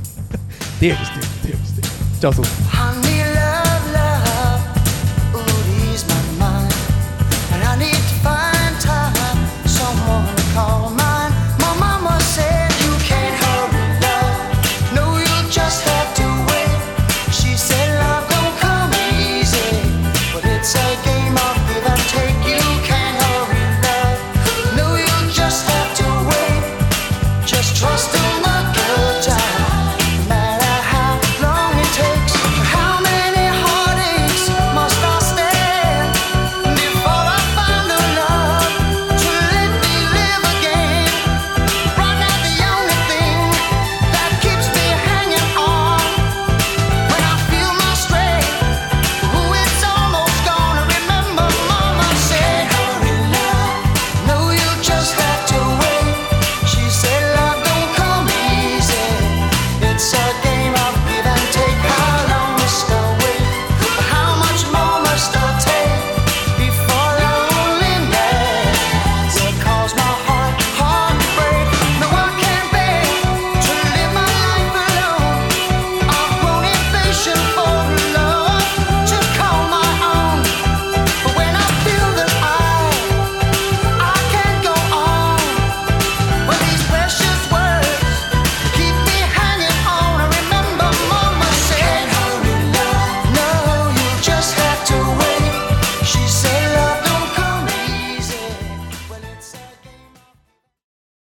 [0.79, 1.85] Degstyck, degstyck.
[2.21, 3.14] Ciao Tutti.